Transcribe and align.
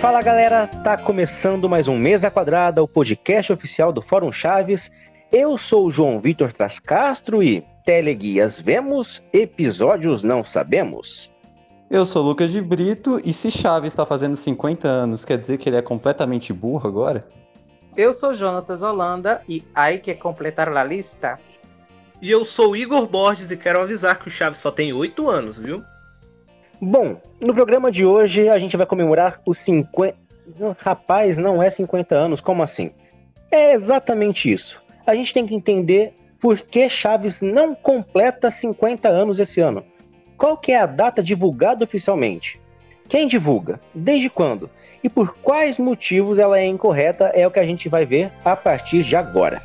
Fala 0.00 0.20
galera, 0.20 0.66
tá 0.84 0.98
começando 0.98 1.70
mais 1.70 1.88
um 1.88 1.96
Mesa 1.96 2.30
Quadrada, 2.30 2.82
o 2.82 2.86
podcast 2.86 3.50
oficial 3.50 3.90
do 3.90 4.02
Fórum 4.02 4.30
Chaves. 4.30 4.90
Eu 5.32 5.56
sou 5.56 5.86
o 5.86 5.90
João 5.90 6.20
Vitor 6.20 6.52
Trascastro 6.52 7.42
e 7.42 7.64
Teleguias 7.82 8.60
vemos, 8.60 9.22
episódios 9.32 10.22
não 10.22 10.44
sabemos. 10.44 11.30
Eu 11.90 12.04
sou 12.04 12.22
o 12.22 12.28
Lucas 12.28 12.52
de 12.52 12.60
Brito 12.60 13.20
e 13.24 13.32
se 13.32 13.50
Chaves 13.50 13.92
está 13.92 14.04
fazendo 14.04 14.36
50 14.36 14.86
anos, 14.86 15.24
quer 15.24 15.38
dizer 15.38 15.56
que 15.56 15.66
ele 15.66 15.78
é 15.78 15.82
completamente 15.82 16.52
burro 16.52 16.86
agora? 16.86 17.24
Eu 17.96 18.12
sou 18.12 18.34
Jonatas 18.34 18.82
Holanda 18.82 19.40
e 19.48 19.64
aí 19.74 19.98
que 19.98 20.14
completar 20.14 20.68
a 20.68 20.84
lista. 20.84 21.38
E 22.20 22.30
eu 22.30 22.44
sou 22.44 22.72
o 22.72 22.76
Igor 22.76 23.06
Borges 23.06 23.50
e 23.50 23.56
quero 23.56 23.80
avisar 23.80 24.18
que 24.18 24.28
o 24.28 24.30
Chaves 24.30 24.58
só 24.58 24.70
tem 24.70 24.92
8 24.92 25.28
anos, 25.30 25.58
viu? 25.58 25.82
Bom, 26.80 27.16
no 27.40 27.54
programa 27.54 27.90
de 27.90 28.04
hoje 28.04 28.48
a 28.48 28.58
gente 28.58 28.76
vai 28.76 28.86
comemorar 28.86 29.40
os 29.46 29.58
50. 29.58 30.14
Rapaz, 30.78 31.38
não 31.38 31.62
é 31.62 31.70
50 31.70 32.14
anos, 32.14 32.40
como 32.40 32.62
assim? 32.62 32.90
É 33.50 33.72
exatamente 33.72 34.52
isso. 34.52 34.82
A 35.06 35.14
gente 35.14 35.32
tem 35.32 35.46
que 35.46 35.54
entender 35.54 36.12
por 36.38 36.60
que 36.60 36.88
Chaves 36.88 37.40
não 37.40 37.74
completa 37.74 38.50
50 38.50 39.08
anos 39.08 39.38
esse 39.38 39.60
ano. 39.60 39.84
Qual 40.36 40.56
que 40.56 40.72
é 40.72 40.78
a 40.78 40.86
data 40.86 41.22
divulgada 41.22 41.84
oficialmente? 41.84 42.60
Quem 43.08 43.26
divulga? 43.26 43.80
Desde 43.94 44.28
quando? 44.28 44.68
E 45.02 45.08
por 45.08 45.34
quais 45.38 45.78
motivos 45.78 46.38
ela 46.38 46.58
é 46.58 46.66
incorreta 46.66 47.26
é 47.34 47.46
o 47.46 47.50
que 47.50 47.60
a 47.60 47.64
gente 47.64 47.88
vai 47.88 48.04
ver 48.04 48.30
a 48.44 48.54
partir 48.54 49.02
de 49.02 49.16
agora. 49.16 49.62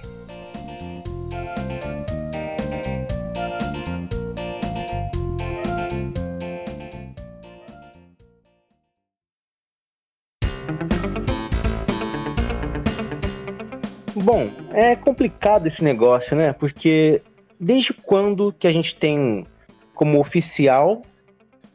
É 14.74 14.96
complicado 14.96 15.68
esse 15.68 15.84
negócio, 15.84 16.36
né? 16.36 16.54
Porque 16.54 17.22
desde 17.60 17.94
quando 17.94 18.54
que 18.54 18.68
a 18.68 18.74
gente 18.74 18.96
tem 18.96 19.46
como 19.94 20.20
oficial 20.20 21.04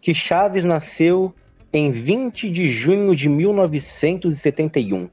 que 0.01 0.15
Chaves 0.15 0.65
nasceu 0.65 1.35
em 1.73 1.91
20 1.91 2.51
de 2.51 2.69
junho 2.69 3.15
de 3.15 3.29
1971? 3.29 5.09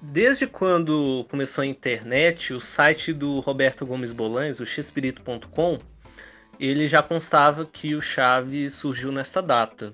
Desde 0.00 0.46
quando 0.46 1.24
começou 1.30 1.62
a 1.62 1.66
internet, 1.66 2.52
o 2.52 2.60
site 2.60 3.12
do 3.12 3.38
Roberto 3.40 3.86
Gomes 3.86 4.10
Bolanes, 4.10 4.58
o 4.58 4.66
xespirito.com, 4.66 5.78
ele 6.58 6.88
já 6.88 7.02
constava 7.02 7.64
que 7.64 7.94
o 7.94 8.02
Chaves 8.02 8.74
surgiu 8.74 9.12
nesta 9.12 9.40
data. 9.40 9.92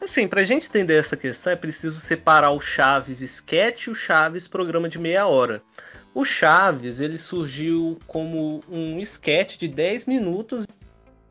Assim, 0.00 0.28
pra 0.28 0.44
gente 0.44 0.68
entender 0.68 0.94
essa 0.94 1.16
questão 1.16 1.52
é 1.52 1.56
preciso 1.56 2.00
separar 2.00 2.50
o 2.50 2.60
Chaves 2.60 3.20
sketch 3.20 3.86
e 3.86 3.90
o 3.90 3.94
Chaves 3.94 4.46
programa 4.46 4.88
de 4.88 4.98
meia 4.98 5.26
hora. 5.26 5.60
O 6.14 6.24
Chaves, 6.24 7.00
ele 7.00 7.18
surgiu 7.18 7.98
como 8.06 8.60
um 8.68 8.98
sketch 9.00 9.56
de 9.56 9.68
10 9.68 10.06
minutos 10.06 10.66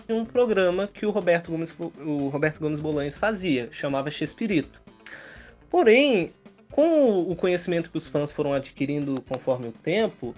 de 0.08 0.14
um 0.14 0.24
programa 0.24 0.88
que 0.88 1.06
o 1.06 1.10
Roberto 1.10 1.52
Gomes, 1.52 1.76
o 2.00 2.30
Roberto 2.30 2.60
Gomes 2.60 2.80
Bolanes 2.80 3.18
fazia, 3.18 3.68
chamava 3.72 4.10
Chespirito. 4.10 4.82
Porém, 5.70 6.32
com 6.72 7.20
o 7.22 7.36
conhecimento 7.36 7.90
que 7.90 7.98
os 7.98 8.08
fãs 8.08 8.32
foram 8.32 8.54
adquirindo 8.54 9.16
conforme 9.28 9.68
o 9.68 9.72
tempo, 9.72 10.34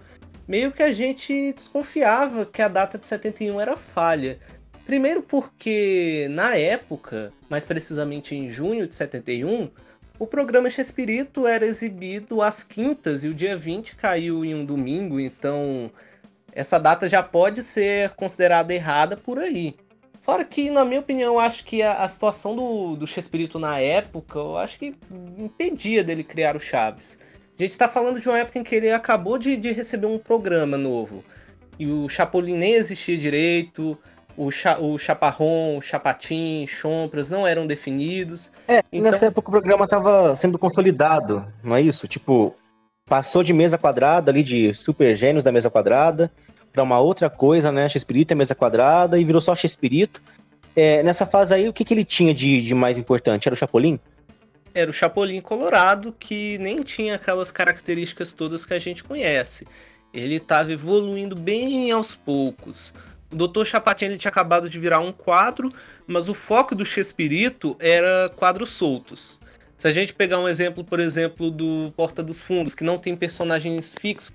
meio 0.48 0.72
que 0.72 0.82
a 0.82 0.92
gente 0.92 1.54
desconfiava 1.54 2.46
que 2.46 2.62
a 2.62 2.68
data 2.68 2.98
de 2.98 3.06
71 3.06 3.62
era 3.62 3.78
falha. 3.78 4.40
Primeiro 4.86 5.22
porque, 5.22 6.28
na 6.32 6.56
época, 6.56 7.32
mais 7.48 7.64
precisamente 7.64 8.36
em 8.36 8.50
junho 8.50 8.88
de 8.88 8.96
71, 8.96 9.70
o 10.20 10.28
programa 10.28 10.70
Chespirito 10.70 11.48
era 11.48 11.66
exibido 11.66 12.42
às 12.42 12.62
quintas 12.62 13.24
e 13.24 13.30
o 13.30 13.34
dia 13.34 13.58
20 13.58 13.96
caiu 13.96 14.44
em 14.44 14.54
um 14.54 14.66
domingo, 14.66 15.18
então 15.18 15.90
essa 16.52 16.78
data 16.78 17.08
já 17.08 17.24
pode 17.24 17.64
ser 17.64 18.10
considerada 18.12 18.74
errada 18.74 19.16
por 19.16 19.40
aí. 19.40 19.76
Fora 20.22 20.44
que, 20.44 20.70
na 20.70 20.84
minha 20.84 21.00
opinião, 21.00 21.40
acho 21.40 21.64
que 21.64 21.82
a, 21.82 22.04
a 22.04 22.08
situação 22.08 22.54
do, 22.54 22.98
do 22.98 23.08
Chespirito 23.08 23.58
na 23.58 23.80
época, 23.80 24.38
eu 24.38 24.58
acho 24.58 24.78
que 24.78 24.94
impedia 25.38 26.04
dele 26.04 26.24
criar 26.24 26.56
o 26.56 26.60
Chaves. 26.60 27.18
A 27.58 27.62
gente 27.64 27.72
está 27.72 27.88
falando 27.88 28.20
de 28.20 28.28
uma 28.28 28.38
época 28.38 28.60
em 28.60 28.64
que 28.64 28.76
ele 28.76 28.92
acabou 28.92 29.38
de, 29.38 29.56
de 29.56 29.72
receber 29.72 30.08
um 30.08 30.20
programa 30.20 30.78
novo. 30.78 31.24
E 31.80 31.88
o 31.88 32.10
Chapolin 32.10 32.58
nem 32.58 32.74
existia 32.74 33.18
direito, 33.18 33.98
o, 34.40 34.50
cha, 34.50 34.80
o 34.80 34.98
chaparrão, 34.98 35.78
o 35.78 35.82
chapatim, 35.82 36.66
chompras 36.66 37.30
não 37.30 37.46
eram 37.46 37.68
definidos. 37.68 38.54
É, 38.68 38.82
então... 38.92 39.12
nessa 39.12 39.26
época 39.26 39.50
o 39.50 39.52
programa 39.52 39.84
estava 39.84 40.34
sendo 40.38 40.58
consolidado, 40.58 41.42
não 41.62 41.76
é 41.76 41.82
isso? 41.82 42.08
Tipo, 42.08 42.56
passou 43.06 43.44
de 43.44 43.52
mesa 43.52 43.78
quadrada 43.78 44.32
ali, 44.32 44.42
de 44.42 44.74
super 44.74 45.14
gênios 45.14 45.44
da 45.44 45.52
mesa 45.52 45.70
quadrada, 45.70 46.32
para 46.72 46.82
uma 46.82 47.00
outra 47.00 47.30
coisa, 47.30 47.70
né? 47.70 47.90
Xespirito 47.90 48.32
é 48.32 48.36
mesa 48.36 48.56
quadrada 48.56 49.20
e 49.20 49.26
virou 49.26 49.42
só 49.42 49.54
Xespirito. 49.54 50.22
É, 50.74 51.04
nessa 51.04 51.26
fase 51.26 51.54
aí, 51.54 51.68
o 51.68 51.74
que, 51.74 51.84
que 51.84 51.94
ele 51.94 52.06
tinha 52.06 52.34
de, 52.34 52.62
de 52.62 52.74
mais 52.74 52.98
importante? 52.98 53.46
Era 53.46 53.56
o 53.56 53.58
Chapolin? 53.58 54.00
Era 54.74 54.90
o 54.90 54.94
Chapolin 54.94 55.42
Colorado, 55.42 56.16
que 56.18 56.58
nem 56.60 56.82
tinha 56.84 57.16
aquelas 57.16 57.52
características 57.52 58.32
todas 58.32 58.64
que 58.64 58.74
a 58.74 58.80
gente 58.80 59.04
conhece. 59.04 59.68
Ele 60.14 60.36
estava 60.36 60.72
evoluindo 60.72 61.36
bem 61.36 61.92
aos 61.92 62.16
poucos. 62.16 62.94
O 63.32 63.36
Dr. 63.36 63.64
Chapatin 63.64 64.06
ele 64.06 64.18
tinha 64.18 64.30
acabado 64.30 64.70
de 64.70 64.80
virar 64.80 65.00
um 65.00 65.12
quadro, 65.12 65.72
mas 66.08 66.30
o 66.30 66.34
foco 66.34 66.74
do 66.74 66.84
Chespirito 66.84 67.76
era 67.80 68.30
quadros 68.36 68.72
soltos. 68.72 69.40
Se 69.78 69.88
a 69.88 69.92
gente 69.92 70.14
pegar 70.14 70.40
um 70.40 70.50
exemplo, 70.50 70.84
por 70.84 71.00
exemplo, 71.00 71.52
do 71.52 71.94
Porta 71.96 72.24
dos 72.24 72.42
Fundos, 72.42 72.74
que 72.74 72.84
não 72.84 72.98
tem 72.98 73.16
personagens 73.16 73.96
fixos 74.00 74.32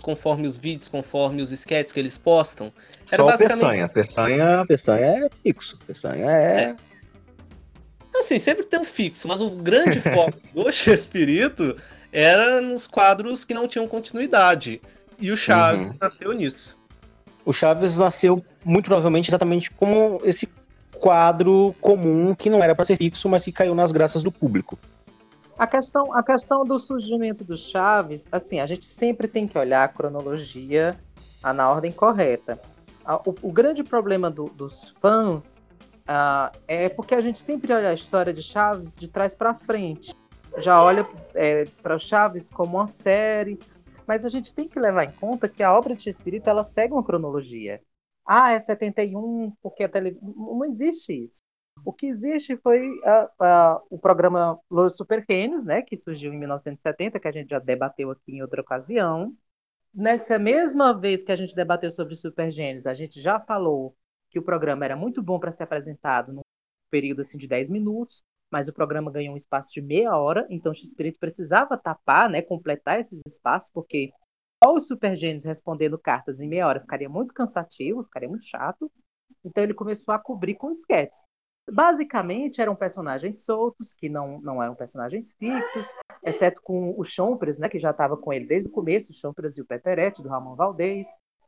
conforme 0.00 0.46
os 0.46 0.56
vídeos, 0.56 0.88
conforme 0.88 1.42
os 1.42 1.52
sketches 1.52 1.92
que 1.92 2.00
eles 2.00 2.16
postam, 2.16 2.72
era 3.10 3.22
Só 3.22 3.28
basicamente... 3.28 3.60
Peçanha. 3.60 3.88
Peçanha, 3.88 4.66
Peçanha 4.66 5.26
é 5.26 5.30
fixo. 5.42 5.78
Peçanha 5.86 6.30
é... 6.30 6.62
é... 6.62 6.76
Assim, 8.18 8.38
sempre 8.38 8.64
tem 8.64 8.80
um 8.80 8.84
fixo, 8.84 9.26
mas 9.28 9.40
o 9.40 9.50
grande 9.50 10.00
foco 10.14 10.38
do 10.54 10.70
Chespirito 10.72 11.76
era 12.10 12.60
nos 12.62 12.86
quadros 12.86 13.44
que 13.44 13.52
não 13.52 13.68
tinham 13.68 13.86
continuidade. 13.88 14.80
E 15.18 15.30
o 15.30 15.36
Chaves 15.36 15.94
uhum. 15.94 16.00
nasceu 16.00 16.32
nisso 16.32 16.81
o 17.44 17.52
Chaves 17.52 17.96
nasceu 17.96 18.44
muito 18.64 18.86
provavelmente 18.86 19.28
exatamente 19.28 19.70
como 19.70 20.20
esse 20.24 20.48
quadro 20.98 21.74
comum 21.80 22.34
que 22.34 22.48
não 22.48 22.62
era 22.62 22.74
para 22.74 22.84
ser 22.84 22.96
fixo, 22.96 23.28
mas 23.28 23.44
que 23.44 23.52
caiu 23.52 23.74
nas 23.74 23.90
graças 23.90 24.22
do 24.22 24.30
público. 24.30 24.78
A 25.58 25.66
questão, 25.66 26.14
a 26.14 26.22
questão 26.22 26.64
do 26.64 26.78
surgimento 26.78 27.44
do 27.44 27.56
Chaves, 27.56 28.26
assim, 28.32 28.60
a 28.60 28.66
gente 28.66 28.86
sempre 28.86 29.28
tem 29.28 29.46
que 29.46 29.58
olhar 29.58 29.84
a 29.84 29.88
cronologia 29.88 30.98
a, 31.42 31.52
na 31.52 31.70
ordem 31.70 31.90
correta. 31.90 32.60
A, 33.04 33.16
o, 33.16 33.34
o, 33.42 33.52
grande 33.52 33.82
problema 33.82 34.30
do, 34.30 34.44
dos 34.44 34.94
fãs 35.00 35.60
a, 36.06 36.52
é 36.66 36.88
porque 36.88 37.14
a 37.14 37.20
gente 37.20 37.40
sempre 37.40 37.72
olha 37.72 37.90
a 37.90 37.94
história 37.94 38.32
de 38.32 38.42
Chaves 38.42 38.96
de 38.96 39.08
trás 39.08 39.34
para 39.34 39.54
frente. 39.54 40.14
Já 40.58 40.82
olha 40.82 41.06
é, 41.34 41.64
para 41.82 41.98
Chaves 41.98 42.50
como 42.50 42.76
uma 42.76 42.86
série, 42.86 43.58
mas 44.06 44.24
a 44.24 44.28
gente 44.28 44.54
tem 44.54 44.68
que 44.68 44.78
levar 44.78 45.04
em 45.04 45.12
conta 45.12 45.48
que 45.48 45.62
a 45.62 45.72
obra 45.72 45.94
de 45.94 46.08
Espírito 46.08 46.48
ela 46.48 46.64
segue 46.64 46.92
uma 46.92 47.04
cronologia. 47.04 47.82
Ah, 48.24 48.52
é 48.52 48.60
71 48.60 49.52
porque 49.62 49.84
a 49.84 49.88
televisão. 49.88 50.28
Não 50.36 50.64
existe 50.64 51.12
isso. 51.24 51.40
O 51.84 51.92
que 51.92 52.06
existe 52.06 52.56
foi 52.56 52.88
o 53.90 53.98
programa 53.98 54.60
Los 54.70 54.96
Super 54.96 55.24
Gênios, 55.28 55.64
né, 55.64 55.82
que 55.82 55.96
surgiu 55.96 56.32
em 56.32 56.38
1970, 56.38 57.18
que 57.18 57.28
a 57.28 57.32
gente 57.32 57.50
já 57.50 57.58
debateu 57.58 58.10
aqui 58.10 58.32
em 58.32 58.42
outra 58.42 58.60
ocasião. 58.60 59.34
Nessa 59.92 60.38
mesma 60.38 60.92
vez 60.98 61.22
que 61.22 61.32
a 61.32 61.36
gente 61.36 61.54
debateu 61.54 61.90
sobre 61.90 62.14
Super 62.14 62.50
Gênios, 62.50 62.86
a 62.86 62.94
gente 62.94 63.20
já 63.20 63.40
falou 63.40 63.96
que 64.30 64.38
o 64.38 64.42
programa 64.42 64.84
era 64.84 64.96
muito 64.96 65.22
bom 65.22 65.38
para 65.38 65.52
ser 65.52 65.64
apresentado 65.64 66.32
num 66.32 66.42
período 66.90 67.22
assim, 67.22 67.36
de 67.36 67.48
10 67.48 67.70
minutos 67.70 68.22
mas 68.52 68.68
o 68.68 68.72
programa 68.72 69.10
ganhou 69.10 69.32
um 69.32 69.36
espaço 69.36 69.72
de 69.72 69.80
meia 69.80 70.14
hora, 70.14 70.46
então 70.50 70.72
o 70.72 70.74
X-Espírito 70.74 71.18
precisava 71.18 71.78
tapar, 71.78 72.28
né, 72.28 72.42
completar 72.42 73.00
esses 73.00 73.18
espaços, 73.26 73.70
porque 73.70 74.12
só 74.62 74.74
os 74.74 74.86
supergênios 74.86 75.44
respondendo 75.44 75.98
cartas 75.98 76.38
em 76.38 76.46
meia 76.46 76.68
hora 76.68 76.80
ficaria 76.80 77.08
muito 77.08 77.32
cansativo, 77.32 78.04
ficaria 78.04 78.28
muito 78.28 78.44
chato. 78.44 78.92
Então 79.42 79.64
ele 79.64 79.72
começou 79.72 80.14
a 80.14 80.18
cobrir 80.18 80.54
com 80.54 80.70
esquetes. 80.70 81.18
Basicamente 81.70 82.60
eram 82.60 82.76
personagens 82.76 83.44
soltos, 83.44 83.94
que 83.94 84.08
não, 84.08 84.38
não 84.42 84.62
eram 84.62 84.74
personagens 84.74 85.32
fixos, 85.32 85.94
exceto 86.22 86.60
com 86.62 86.94
o 86.98 87.02
Chompras, 87.02 87.58
né, 87.58 87.70
que 87.70 87.78
já 87.78 87.90
estava 87.90 88.18
com 88.18 88.32
ele 88.32 88.46
desde 88.46 88.68
o 88.68 88.72
começo, 88.72 89.12
o 89.12 89.14
Chompras 89.14 89.56
e 89.56 89.62
o 89.62 89.66
Peterete, 89.66 90.22
do 90.22 90.28
Ramon 90.28 90.54
Valdez, 90.54 91.06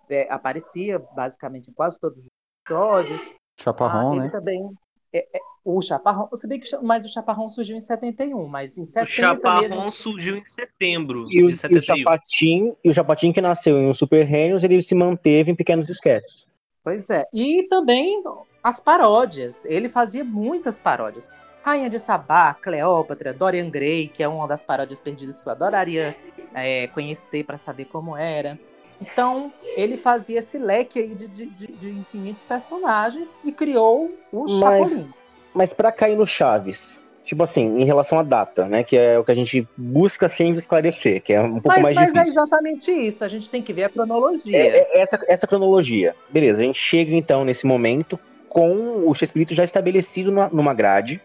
é, 0.09 0.33
aparecia 0.33 0.99
basicamente 1.15 1.71
em 1.71 1.75
quase 1.75 1.99
todos 2.01 2.25
os 2.25 2.29
episódios. 2.63 3.35
Chaparrão, 3.61 4.15
ah, 4.15 4.25
né? 4.25 4.31
Também, 4.31 4.75
é, 5.15 5.27
é, 5.33 5.41
o 5.65 5.81
Chaparrão, 5.81 6.29
você 6.29 6.47
bem 6.49 6.59
que 6.59 6.69
mas 6.83 7.05
o 7.05 7.09
Chaparrão 7.09 7.49
surgiu 7.49 7.77
em 7.77 7.81
71, 7.81 8.47
mas 8.49 8.77
em 8.77 8.85
70 8.85 9.05
O 9.05 9.09
Chaparrão 9.09 9.61
mesmo... 9.61 9.91
surgiu 9.93 10.37
em 10.37 10.45
setembro 10.45 11.29
e 11.31 11.45
o, 11.45 11.49
de 11.49 11.57
71. 11.57 11.77
E 11.77 11.79
o 11.79 11.83
Chapatin, 11.83 12.77
e 12.85 12.91
o 12.91 12.95
Chapatin 12.95 13.33
que 13.33 13.41
nasceu 13.41 13.79
em 13.79 13.89
um 13.89 13.95
Super 13.95 14.27
Gênios, 14.27 14.65
ele 14.65 14.83
se 14.83 14.95
manteve 14.95 15.53
em 15.53 15.55
pequenos 15.55 15.89
esquetes. 15.89 16.49
Pois 16.83 17.09
é. 17.11 17.25
E 17.33 17.63
também 17.69 18.23
as 18.63 18.81
paródias. 18.81 19.65
Ele 19.65 19.89
fazia 19.89 20.25
muitas 20.25 20.81
paródias. 20.81 21.31
Rainha 21.63 21.89
de 21.89 21.99
Sabá, 21.99 22.53
Cleópatra, 22.55 23.33
Dorian 23.33 23.71
Gray, 23.71 24.09
que 24.09 24.23
é 24.23 24.29
uma 24.29 24.49
das 24.49 24.63
paródias 24.63 25.01
perdidas 25.01 25.41
que 25.41 25.49
eu 25.49 25.53
adoraria 25.53 26.15
é, 26.53 26.89
conhecer 26.89 27.45
para 27.45 27.57
saber 27.57 27.87
como 27.87 28.17
era. 28.17 28.59
Então, 29.01 29.53
ele 29.77 29.97
fazia 29.97 30.39
esse 30.39 30.59
leque 30.59 30.99
aí 30.99 31.15
de, 31.15 31.29
de, 31.29 31.47
de 31.47 31.91
infinitos 31.91 32.45
personagens 32.45 33.39
e 33.45 33.53
criou 33.53 34.11
o 34.33 34.43
Mas- 34.45 34.89
Chapolin. 34.89 35.11
Mas 35.53 35.73
pra 35.73 35.93
cair 35.93 36.17
no 36.17 36.27
Chaves, 36.27 36.99
tipo 37.25 37.43
assim, 37.43 37.81
em 37.81 37.85
relação 37.85 38.19
à 38.19 38.23
data, 38.25 38.67
né? 38.67 38.83
Que 38.83 38.97
é 38.97 39.19
o 39.19 39.25
que 39.25 39.31
a 39.31 39.35
gente 39.35 39.67
busca 39.77 40.29
sempre 40.29 40.59
esclarecer, 40.59 41.23
que 41.23 41.33
é 41.33 41.41
um 41.41 41.61
pouco 41.61 41.69
Mas, 41.69 41.83
mais 41.83 41.97
mas 41.97 42.09
é 42.09 42.11
difícil. 42.13 42.33
exatamente 42.33 42.91
isso, 42.91 43.25
a 43.25 43.29
gente 43.29 43.49
tem 43.49 43.63
que 43.63 43.73
ver 43.73 43.85
a 43.85 43.89
cronologia. 43.89 44.57
É, 44.57 44.79
é 44.79 45.01
essa, 45.01 45.25
essa 45.29 45.47
cronologia. 45.47 46.15
Beleza, 46.31 46.61
a 46.61 46.65
gente 46.65 46.79
chega 46.79 47.15
então 47.15 47.45
nesse 47.45 47.67
momento 47.67 48.19
com 48.49 49.09
o 49.09 49.15
Chespirito 49.15 49.55
já 49.55 49.63
estabelecido 49.65 50.31
numa, 50.33 50.49
numa 50.49 50.75
grade, 50.75 51.21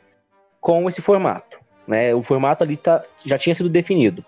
com 0.62 0.88
esse 0.88 1.02
formato. 1.02 1.60
Né? 1.88 2.14
O 2.14 2.22
formato 2.22 2.64
ali 2.64 2.78
tá, 2.78 3.04
já 3.26 3.38
tinha 3.38 3.56
sido 3.56 3.68
definido. 3.70 4.24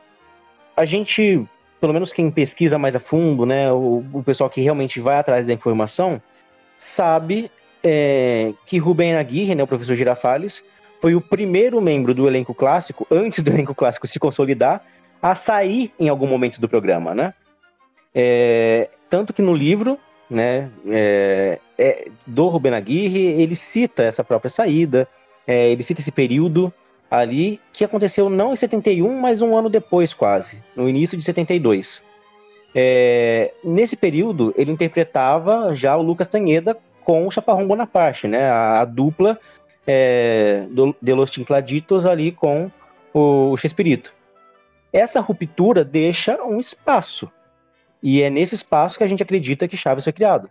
A 0.75 0.83
gente, 0.85 1.47
pelo 1.81 1.94
menos 1.94 2.13
quem 2.13 2.30
pesquisa 2.30 2.78
mais 2.78 2.95
a 2.95 3.00
fundo, 3.00 3.44
né, 3.44 3.72
o, 3.72 4.06
o 4.13 4.24
pessoal 4.24 4.50
que 4.50 4.62
realmente 4.62 5.00
vai 5.00 5.18
atrás 5.18 5.48
da 5.48 5.54
informação, 5.54 6.22
sabe 6.78 7.51
é, 7.83 8.54
que 8.68 8.78
Rubem 8.78 9.16
Aguirre, 9.16 9.56
né, 9.56 9.63
o 9.63 9.68
professor 9.68 9.95
Girafales, 9.95 10.63
foi 11.01 11.16
o 11.16 11.19
primeiro 11.19 11.81
membro 11.81 12.13
do 12.13 12.28
elenco 12.28 12.54
clássico, 12.54 13.07
antes 13.10 13.44
do 13.44 13.50
elenco 13.50 13.74
clássico 13.74 14.06
se 14.06 14.19
consolidar, 14.19 14.86
a 15.19 15.33
sair 15.33 15.92
em 16.00 16.07
algum 16.07 16.28
momento 16.28 16.62
do 16.62 16.69
programa, 16.69 17.16
né? 17.16 17.33
É, 18.13 18.89
tanto 19.10 19.34
que 19.34 19.42
no 19.42 19.54
livro, 19.54 19.98
né, 20.30 20.69
é, 20.88 21.60
é, 21.77 22.07
do 22.27 22.48
Rubem 22.48 22.74
Aguirre, 22.74 23.42
ele 23.42 23.56
cita 23.56 24.04
essa 24.04 24.24
própria 24.24 24.50
saída, 24.50 25.07
é, 25.48 25.72
ele 25.72 25.81
cita 25.81 26.01
esse 26.01 26.12
período 26.12 26.72
ali 27.12 27.62
que 27.74 27.84
aconteceu 27.84 28.30
não 28.30 28.54
em 28.54 28.56
71, 28.56 29.13
mas 29.19 29.42
um 29.42 29.58
ano 29.58 29.69
depois 29.69 30.13
quase, 30.13 30.63
no 30.75 30.90
início 30.90 31.18
de 31.18 31.25
72. 31.25 32.02
É, 32.74 33.54
nesse 33.63 33.98
período, 33.98 34.54
ele 34.58 34.72
interpretava 34.72 35.75
já 35.75 35.96
o 35.98 36.02
Lucas 36.02 36.30
Tanheda 36.30 36.78
com 37.04 37.28
o 37.28 37.31
Chaparrão 37.31 37.68
Bonaparte, 37.68 38.28
né, 38.28 38.50
a, 38.50 38.81
a 38.81 38.86
dupla 38.86 39.38
é, 39.86 40.68
do, 40.72 40.96
de 41.02 41.13
Los 41.13 41.31
Tincladitos 41.31 42.06
ali 42.06 42.31
com 42.31 42.72
o 43.13 43.58
Chespirito. 43.58 44.13
Essa 44.94 45.19
ruptura 45.19 45.84
deixa 45.84 46.42
um 46.44 46.60
espaço, 46.60 47.31
e 48.02 48.22
é 48.22 48.30
nesse 48.30 48.56
espaço 48.56 48.98
que 48.98 49.04
a 49.04 49.08
gente 49.08 49.24
acredita 49.24 49.68
que 49.68 49.78
Chaves 49.78 50.06
foi 50.06 50.13
criado. 50.13 50.50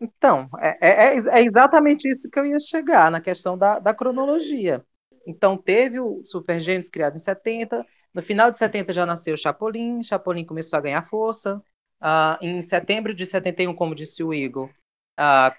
Então, 0.00 0.48
é, 0.60 0.78
é- 0.80 1.38
é 1.40 1.42
exatamente 1.42 2.08
isso 2.08 2.30
que 2.30 2.38
eu 2.38 2.46
ia 2.46 2.60
chegar, 2.60 3.10
na 3.10 3.20
questão 3.20 3.58
da, 3.58 3.78
da 3.78 3.94
cronologia. 3.94 4.84
Então, 5.28 5.58
teve 5.58 6.00
o 6.00 6.24
Super 6.24 6.58
Gêmeos 6.58 6.88
criado 6.88 7.16
em 7.16 7.20
70, 7.20 7.86
no 8.14 8.22
final 8.22 8.50
de 8.50 8.56
70 8.58 8.92
já 8.94 9.04
nasceu 9.04 9.34
o 9.34 9.38
Chapolin, 9.38 10.02
Chapolin 10.02 10.44
começou 10.44 10.78
a 10.78 10.80
ganhar 10.80 11.06
força. 11.06 11.62
Ah, 12.00 12.38
em 12.40 12.62
setembro 12.62 13.14
de 13.14 13.26
71, 13.26 13.74
como 13.74 13.94
disse 13.94 14.24
o 14.24 14.32
Igor, 14.32 14.70
ah, 15.18 15.54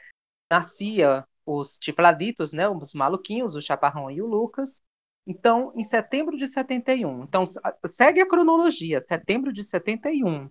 nascia 0.52 1.24
os 1.46 1.78
Tifladitos, 1.78 2.52
né, 2.52 2.68
os 2.68 2.94
maluquinhos, 2.94 3.56
o 3.56 3.62
Chaparrão 3.62 4.10
e 4.10 4.22
o 4.22 4.26
Lucas. 4.26 4.82
Então, 5.28 5.72
em 5.76 5.84
setembro 5.84 6.36
de 6.36 6.48
71, 6.48 7.24
então 7.24 7.46
segue 7.86 8.20
a 8.22 8.28
cronologia, 8.28 9.04
setembro 9.08 9.54
de 9.54 9.64
71. 9.64 10.50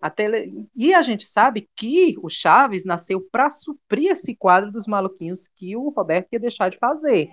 A 0.00 0.10
tele... 0.10 0.68
E 0.74 0.94
a 0.94 1.02
gente 1.02 1.26
sabe 1.26 1.68
que 1.76 2.16
o 2.22 2.28
Chaves 2.28 2.84
nasceu 2.84 3.20
para 3.20 3.50
suprir 3.50 4.12
esse 4.12 4.36
quadro 4.36 4.70
dos 4.70 4.86
maluquinhos 4.86 5.48
que 5.48 5.76
o 5.76 5.88
Roberto 5.90 6.32
ia 6.32 6.40
deixar 6.40 6.70
de 6.70 6.78
fazer, 6.78 7.28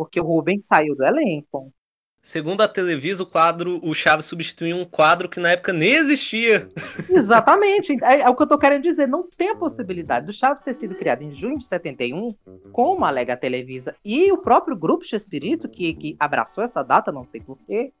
porque 0.00 0.18
o 0.18 0.24
Rubens 0.24 0.64
saiu 0.64 0.96
do 0.96 1.04
elenco. 1.04 1.70
Segundo 2.22 2.62
a 2.62 2.68
Televisa, 2.68 3.22
o 3.22 3.26
quadro, 3.26 3.78
o 3.82 3.92
Chaves 3.92 4.24
substituiu 4.24 4.74
um 4.78 4.84
quadro 4.86 5.28
que 5.28 5.38
na 5.38 5.50
época 5.50 5.74
nem 5.74 5.92
existia. 5.92 6.70
Exatamente, 7.10 8.02
é, 8.02 8.20
é 8.20 8.28
o 8.30 8.34
que 8.34 8.40
eu 8.40 8.44
estou 8.44 8.58
querendo 8.58 8.82
dizer. 8.82 9.06
Não 9.06 9.28
tem 9.28 9.50
a 9.50 9.54
possibilidade 9.54 10.24
do 10.24 10.32
Chaves 10.32 10.62
ter 10.62 10.72
sido 10.72 10.94
criado 10.94 11.20
em 11.20 11.34
junho 11.34 11.58
de 11.58 11.66
71, 11.66 12.28
como 12.72 13.04
alega 13.04 13.34
a 13.34 13.36
Televisa 13.36 13.94
e 14.02 14.32
o 14.32 14.38
próprio 14.38 14.74
grupo 14.74 15.04
Chespirito, 15.04 15.68
que, 15.68 15.92
que 15.92 16.16
abraçou 16.18 16.64
essa 16.64 16.82
data, 16.82 17.12
não 17.12 17.26
sei 17.26 17.42
porquê. 17.42 17.92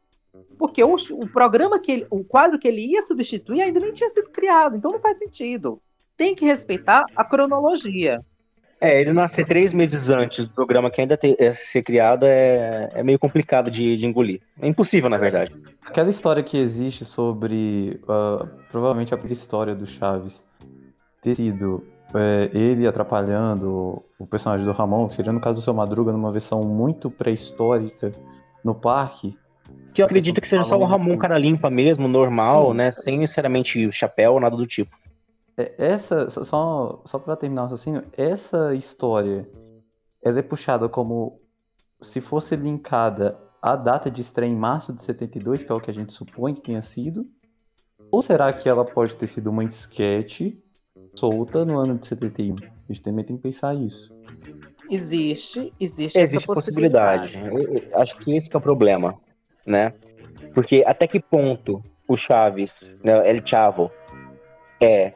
Porque 0.56 0.82
o, 0.82 0.94
o 0.94 1.28
programa 1.28 1.78
que 1.78 1.92
ele, 1.92 2.06
o 2.08 2.24
quadro 2.24 2.58
que 2.58 2.66
ele 2.66 2.92
ia 2.92 3.02
substituir 3.02 3.60
ainda 3.60 3.78
nem 3.78 3.92
tinha 3.92 4.08
sido 4.08 4.30
criado, 4.30 4.74
então 4.74 4.90
não 4.90 5.00
faz 5.00 5.18
sentido. 5.18 5.82
Tem 6.16 6.34
que 6.34 6.46
respeitar 6.46 7.04
a 7.14 7.24
cronologia. 7.26 8.24
É, 8.80 9.00
ele 9.00 9.12
nascer 9.12 9.44
três 9.46 9.74
meses 9.74 10.08
antes 10.08 10.46
do 10.46 10.54
programa 10.54 10.90
que 10.90 11.00
ainda 11.00 11.16
te- 11.16 11.36
é, 11.38 11.52
ser 11.52 11.82
criado 11.82 12.24
é, 12.24 12.88
é 12.94 13.02
meio 13.02 13.18
complicado 13.18 13.70
de, 13.70 13.96
de 13.96 14.06
engolir. 14.06 14.40
É 14.60 14.66
impossível, 14.66 15.10
na 15.10 15.18
verdade. 15.18 15.52
Aquela 15.84 16.08
história 16.08 16.42
que 16.42 16.56
existe 16.56 17.04
sobre. 17.04 18.00
ah, 18.08 18.46
provavelmente 18.70 19.14
a 19.14 19.18
história 19.28 19.74
do 19.74 19.86
Chaves 19.86 20.42
ter 21.20 21.34
sido 21.34 21.84
é, 22.14 22.48
ele 22.54 22.86
atrapalhando 22.86 24.02
o 24.18 24.26
personagem 24.26 24.64
do 24.64 24.72
Ramon, 24.72 25.08
que 25.08 25.14
seria 25.14 25.32
no 25.32 25.40
caso 25.40 25.56
do 25.56 25.60
seu 25.60 25.74
Madruga, 25.74 26.10
numa 26.12 26.32
versão 26.32 26.62
muito 26.62 27.10
pré-histórica 27.10 28.10
no 28.64 28.74
parque. 28.74 29.36
Que 29.92 30.00
eu 30.00 30.06
acredito 30.06 30.40
que 30.40 30.48
seja 30.48 30.64
só 30.64 30.78
o 30.78 30.84
Ramon 30.84 31.18
cara 31.18 31.36
limpa 31.36 31.68
mesmo, 31.68 32.08
normal, 32.08 32.72
né? 32.72 32.90
Sem 32.92 33.18
necessariamente 33.18 33.90
chapéu 33.92 34.34
ou 34.34 34.40
nada 34.40 34.56
do 34.56 34.66
tipo. 34.66 34.96
É, 35.60 35.74
Essa, 35.78 36.28
só- 36.30 37.02
só, 37.04 37.18
pra 37.18 37.36
terminar 37.36 37.62
o 37.62 37.64
raciocínio, 37.64 38.04
essa 38.16 38.74
história 38.74 39.48
ela 40.22 40.38
é 40.38 40.42
puxada 40.42 40.88
como 40.88 41.40
se 42.00 42.20
fosse 42.20 42.54
linkada 42.56 43.38
à 43.62 43.74
data 43.76 44.10
de 44.10 44.20
estreia 44.20 44.50
em 44.50 44.56
março 44.56 44.92
de 44.92 45.02
72, 45.02 45.64
que 45.64 45.72
é 45.72 45.74
o 45.74 45.80
que 45.80 45.90
a 45.90 45.94
gente 45.94 46.12
supõe 46.12 46.54
que 46.54 46.60
tenha 46.62 46.80
sido. 46.82 47.26
Ou 48.10 48.20
será 48.22 48.52
que 48.52 48.68
ela 48.68 48.84
pode 48.84 49.14
ter 49.16 49.26
sido 49.26 49.50
uma 49.50 49.64
sketch 49.64 50.54
solta 51.14 51.64
no 51.64 51.78
ano 51.78 51.98
de 51.98 52.06
71? 52.06 52.56
A 52.56 52.92
gente 52.92 53.02
também 53.02 53.24
tem 53.24 53.36
que 53.36 53.42
pensar 53.42 53.74
isso. 53.74 54.12
Existe, 54.90 55.72
existe, 55.78 56.18
Existe 56.18 56.36
essa 56.36 56.46
possibilidade. 56.46 57.32
Eu- 57.38 57.74
eu 57.92 57.98
acho 58.00 58.16
que 58.18 58.34
esse 58.34 58.48
que 58.50 58.56
é 58.56 58.58
o 58.58 58.62
problema, 58.62 59.18
né? 59.66 59.94
Porque 60.54 60.82
até 60.86 61.06
que 61.06 61.20
ponto 61.20 61.80
o 62.08 62.16
Chaves, 62.16 62.72
né, 63.04 63.30
El 63.30 63.46
Chavo, 63.46 63.90
é 64.82 65.14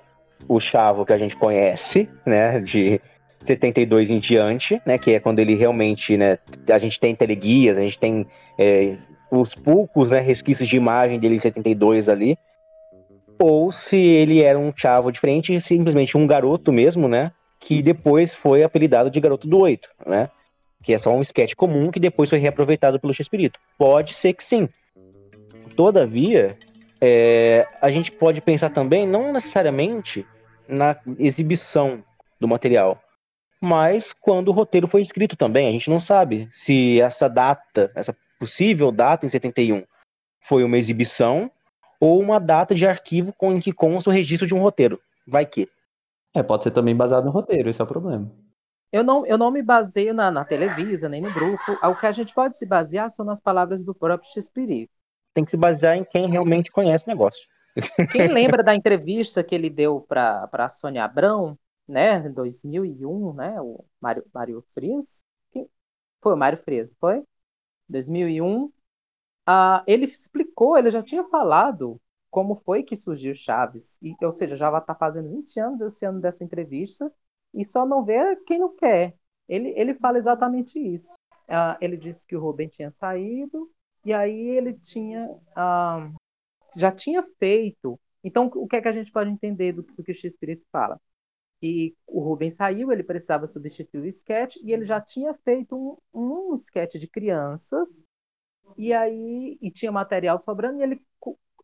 o 0.48 0.60
Chavo 0.60 1.04
que 1.04 1.12
a 1.12 1.18
gente 1.18 1.36
conhece, 1.36 2.08
né, 2.24 2.60
de 2.60 3.00
72 3.44 4.10
em 4.10 4.18
diante, 4.18 4.80
né, 4.86 4.98
que 4.98 5.12
é 5.12 5.20
quando 5.20 5.38
ele 5.38 5.54
realmente, 5.54 6.16
né, 6.16 6.38
a 6.70 6.78
gente 6.78 6.98
tem 6.98 7.14
teleguias, 7.14 7.76
a 7.76 7.80
gente 7.80 7.98
tem 7.98 8.26
é, 8.58 8.96
os 9.30 9.54
poucos, 9.54 10.10
né, 10.10 10.20
resquícios 10.20 10.68
de 10.68 10.76
imagem 10.76 11.18
dele 11.18 11.36
em 11.36 11.38
72 11.38 12.08
ali, 12.08 12.38
ou 13.38 13.72
se 13.72 13.98
ele 13.98 14.42
era 14.42 14.58
um 14.58 14.72
Chavo 14.74 15.10
diferente, 15.10 15.60
simplesmente 15.60 16.16
um 16.16 16.26
garoto 16.26 16.72
mesmo, 16.72 17.08
né, 17.08 17.32
que 17.60 17.82
depois 17.82 18.34
foi 18.34 18.62
apelidado 18.62 19.10
de 19.10 19.20
Garoto 19.20 19.48
do 19.48 19.58
Oito, 19.60 19.88
né, 20.06 20.28
que 20.82 20.92
é 20.92 20.98
só 20.98 21.14
um 21.14 21.22
sketch 21.22 21.54
comum 21.54 21.90
que 21.90 22.00
depois 22.00 22.28
foi 22.28 22.38
reaproveitado 22.38 23.00
pelo 23.00 23.14
Chespirito. 23.14 23.58
Pode 23.78 24.12
ser 24.14 24.34
que 24.34 24.44
sim. 24.44 24.68
Todavia, 25.74 26.56
é, 27.00 27.66
a 27.80 27.90
gente 27.90 28.12
pode 28.12 28.40
pensar 28.40 28.70
também, 28.70 29.06
não 29.06 29.32
necessariamente 29.32 30.26
na 30.68 30.96
exibição 31.18 32.04
do 32.40 32.48
material, 32.48 33.00
mas 33.60 34.12
quando 34.12 34.48
o 34.48 34.52
roteiro 34.52 34.86
foi 34.86 35.00
escrito 35.00 35.36
também. 35.36 35.68
A 35.68 35.72
gente 35.72 35.88
não 35.88 35.98
sabe 35.98 36.48
se 36.50 37.00
essa 37.00 37.28
data, 37.28 37.90
essa 37.94 38.14
possível 38.38 38.92
data 38.92 39.24
em 39.24 39.28
71, 39.28 39.84
foi 40.40 40.62
uma 40.62 40.76
exibição 40.76 41.50
ou 41.98 42.20
uma 42.20 42.38
data 42.38 42.74
de 42.74 42.86
arquivo 42.86 43.32
com, 43.32 43.52
em 43.52 43.60
que 43.60 43.72
consta 43.72 44.10
o 44.10 44.12
registro 44.12 44.46
de 44.46 44.54
um 44.54 44.60
roteiro. 44.60 45.00
Vai 45.26 45.46
que. 45.46 45.68
É, 46.34 46.42
pode 46.42 46.64
ser 46.64 46.72
também 46.72 46.94
baseado 46.94 47.24
no 47.24 47.30
roteiro, 47.30 47.70
esse 47.70 47.80
é 47.80 47.84
o 47.84 47.86
problema. 47.86 48.30
Eu 48.92 49.02
não, 49.02 49.26
eu 49.26 49.38
não 49.38 49.50
me 49.50 49.62
baseio 49.62 50.12
na, 50.12 50.30
na 50.30 50.44
Televisa, 50.44 51.08
nem 51.08 51.20
no 51.20 51.32
grupo. 51.32 51.72
O 51.82 51.96
que 51.96 52.06
a 52.06 52.12
gente 52.12 52.34
pode 52.34 52.56
se 52.56 52.66
basear 52.66 53.10
são 53.10 53.24
nas 53.24 53.40
palavras 53.40 53.82
do 53.82 53.94
próprio 53.94 54.30
Chespirito. 54.30 54.92
Tem 55.32 55.44
que 55.44 55.50
se 55.50 55.56
basear 55.56 55.96
em 55.96 56.04
quem 56.04 56.28
realmente 56.28 56.70
conhece 56.70 57.04
o 57.06 57.08
negócio. 57.08 57.42
Quem 58.10 58.28
lembra 58.28 58.62
da 58.62 58.74
entrevista 58.74 59.42
que 59.42 59.54
ele 59.54 59.68
deu 59.68 60.00
para 60.00 60.48
a 60.52 60.68
Sônia 60.68 61.04
Abrão, 61.04 61.58
né, 61.86 62.16
em 62.26 62.32
2001, 62.32 63.32
né, 63.34 63.60
o 63.60 63.84
Mário, 64.00 64.24
Mário 64.32 64.64
Frias? 64.74 65.24
Foi 66.20 66.32
o 66.34 66.36
Mário 66.36 66.58
Frias, 66.62 66.92
foi? 66.98 67.22
2001. 67.88 68.72
Ah, 69.46 69.84
ele 69.86 70.06
explicou, 70.06 70.78
ele 70.78 70.90
já 70.90 71.02
tinha 71.02 71.24
falado 71.24 72.00
como 72.30 72.56
foi 72.64 72.82
que 72.82 72.96
surgiu 72.96 73.34
Chaves. 73.34 73.98
E, 74.02 74.16
ou 74.22 74.32
seja, 74.32 74.56
já 74.56 74.76
está 74.78 74.94
fazendo 74.94 75.30
20 75.30 75.60
anos 75.60 75.80
esse 75.80 76.04
ano 76.04 76.20
dessa 76.20 76.42
entrevista 76.42 77.12
e 77.52 77.64
só 77.64 77.86
não 77.86 78.04
vê 78.04 78.36
quem 78.46 78.58
não 78.58 78.74
quer. 78.74 79.14
Ele, 79.48 79.68
ele 79.76 79.94
fala 79.94 80.18
exatamente 80.18 80.78
isso. 80.78 81.16
Ah, 81.46 81.76
ele 81.80 81.96
disse 81.96 82.26
que 82.26 82.34
o 82.34 82.40
Rubem 82.40 82.68
tinha 82.68 82.90
saído 82.90 83.70
e 84.04 84.12
aí 84.12 84.48
ele 84.56 84.72
tinha 84.74 85.30
ah, 85.54 86.10
já 86.76 86.92
tinha 86.92 87.22
feito. 87.38 87.98
Então, 88.22 88.50
o 88.54 88.66
que 88.66 88.76
é 88.76 88.82
que 88.82 88.88
a 88.88 88.92
gente 88.92 89.12
pode 89.12 89.30
entender 89.30 89.72
do, 89.72 89.82
do 89.82 90.02
que 90.02 90.12
o 90.12 90.14
X-Espírito 90.14 90.64
fala? 90.72 91.00
E 91.62 91.94
o 92.06 92.20
Rubens 92.20 92.56
saiu, 92.56 92.92
ele 92.92 93.02
precisava 93.02 93.46
substituir 93.46 94.02
o 94.02 94.06
sketch, 94.06 94.56
e 94.62 94.72
ele 94.72 94.84
já 94.84 95.00
tinha 95.00 95.34
feito 95.34 96.00
um, 96.12 96.50
um 96.52 96.54
sketch 96.54 96.96
de 96.96 97.08
crianças, 97.08 98.04
e 98.76 98.92
aí 98.92 99.58
e 99.60 99.70
tinha 99.70 99.92
material 99.92 100.38
sobrando, 100.38 100.80
e 100.80 100.82
ele 100.82 101.02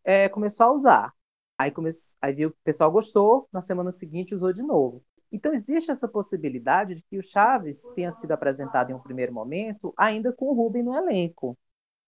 é, 0.05 0.29
começou 0.29 0.67
a 0.67 0.73
usar. 0.73 1.14
Aí, 1.59 1.71
come... 1.71 1.90
aí 2.23 2.33
viu 2.33 2.50
que 2.50 2.57
o 2.57 2.64
pessoal 2.64 2.90
gostou, 2.90 3.49
na 3.52 3.61
semana 3.62 3.93
seguinte 3.93 4.35
usou 4.35 4.52
de 4.52 4.62
novo. 4.62 5.05
Então 5.33 5.52
existe 5.52 5.90
essa 5.90 6.09
possibilidade 6.09 6.97
de 6.97 7.02
que 7.02 7.19
o 7.19 7.23
Chaves 7.23 7.83
tenha 7.95 8.11
sido 8.11 8.33
apresentado 8.33 8.90
em 8.90 8.95
um 8.95 8.99
primeiro 8.99 9.33
momento, 9.33 9.95
ainda 9.97 10.33
com 10.33 10.47
o 10.47 10.55
Rubem 10.55 10.83
no 10.83 10.97
elenco. 10.97 11.57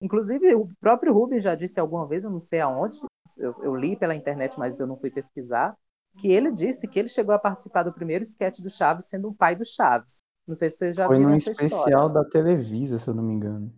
Inclusive, 0.02 0.54
o 0.56 0.68
próprio 0.80 1.14
Rubem 1.14 1.38
já 1.38 1.54
disse 1.54 1.78
alguma 1.78 2.06
vez, 2.06 2.24
eu 2.24 2.30
não 2.30 2.40
sei 2.40 2.60
aonde, 2.60 3.00
eu, 3.38 3.50
eu 3.62 3.76
li 3.76 3.96
pela 3.96 4.16
internet, 4.16 4.58
mas 4.58 4.80
eu 4.80 4.86
não 4.86 4.96
fui 4.96 5.10
pesquisar, 5.10 5.76
que 6.18 6.28
ele 6.28 6.50
disse 6.50 6.88
que 6.88 6.98
ele 6.98 7.08
chegou 7.08 7.32
a 7.32 7.38
participar 7.38 7.84
do 7.84 7.92
primeiro 7.92 8.22
sketch 8.22 8.58
do 8.58 8.68
Chaves 8.68 9.06
sendo 9.06 9.28
o 9.28 9.34
pai 9.34 9.54
do 9.54 9.64
Chaves. 9.64 10.18
Não 10.46 10.56
sei 10.56 10.68
se 10.68 10.78
vocês 10.78 10.96
já 10.96 11.06
Foi 11.06 11.18
viram 11.18 11.30
num 11.30 11.36
essa 11.36 11.52
especial 11.52 11.86
história. 11.86 12.08
da 12.08 12.24
Televisa, 12.24 12.98
se 12.98 13.08
eu 13.08 13.14
não 13.14 13.22
me 13.22 13.32
engano. 13.32 13.72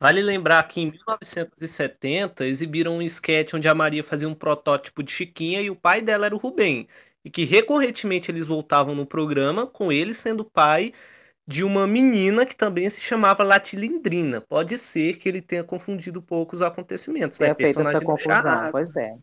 Vale 0.00 0.22
lembrar 0.22 0.62
que 0.66 0.80
em 0.80 0.90
1970 0.90 2.46
exibiram 2.46 2.96
um 2.96 3.02
sketch 3.02 3.54
onde 3.54 3.68
a 3.68 3.74
Maria 3.74 4.02
fazia 4.02 4.28
um 4.28 4.34
protótipo 4.34 5.02
de 5.02 5.12
Chiquinha 5.12 5.60
e 5.60 5.70
o 5.70 5.76
pai 5.76 6.00
dela 6.00 6.26
era 6.26 6.34
o 6.34 6.38
Rubem. 6.38 6.88
E 7.24 7.30
que 7.30 7.44
recorrentemente 7.44 8.30
eles 8.30 8.44
voltavam 8.44 8.94
no 8.94 9.06
programa 9.06 9.66
com 9.66 9.92
ele 9.92 10.12
sendo 10.12 10.44
pai 10.44 10.92
de 11.46 11.62
uma 11.62 11.86
menina 11.86 12.46
que 12.46 12.56
também 12.56 12.88
se 12.88 13.00
chamava 13.00 13.42
Latilindrina. 13.42 14.40
Pode 14.40 14.78
ser 14.78 15.18
que 15.18 15.28
ele 15.28 15.42
tenha 15.42 15.62
confundido 15.62 16.20
um 16.20 16.22
pouco 16.22 16.54
os 16.54 16.62
acontecimentos, 16.62 17.38
né? 17.38 17.46
Feito 17.46 17.62
essa 17.62 17.80
Personagem 17.80 18.00
do 18.00 18.06
confusão, 18.06 18.42
Chaves. 18.42 18.70
pois 18.70 18.96
é. 18.96 19.14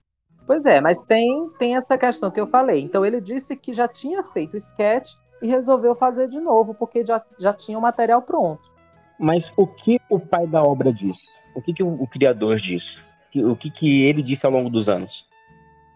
Pois 0.46 0.66
é, 0.66 0.82
mas 0.82 1.02
tem, 1.04 1.50
tem 1.58 1.76
essa 1.76 1.98
questão 1.98 2.30
que 2.30 2.40
eu 2.40 2.48
falei. 2.48 2.82
Então 2.82 3.06
ele 3.06 3.22
disse 3.22 3.56
que 3.56 3.74
já 3.74 3.88
tinha 3.88 4.24
feito 4.24 4.54
o 4.54 4.58
sketch 4.58 5.14
e 5.42 5.48
resolveu 5.48 5.96
fazer 5.96 6.28
de 6.28 6.40
novo, 6.40 6.74
porque 6.74 7.06
já, 7.06 7.24
já 7.40 7.54
tinha 7.54 7.78
o 7.78 7.82
material 7.82 8.22
pronto. 8.22 8.62
Mas 9.20 9.52
o 9.56 9.66
que 9.68 10.00
o 10.10 10.20
pai 10.20 10.48
da 10.48 10.64
obra 10.64 10.92
disse? 10.92 11.36
O 11.56 11.62
que, 11.62 11.74
que 11.74 11.84
o, 11.84 12.02
o 12.02 12.08
criador 12.08 12.58
disse? 12.58 12.98
O 13.36 13.56
que, 13.56 13.70
que 13.70 14.04
ele 14.04 14.22
disse 14.22 14.46
ao 14.46 14.52
longo 14.52 14.70
dos 14.70 14.90
anos? 14.90 15.26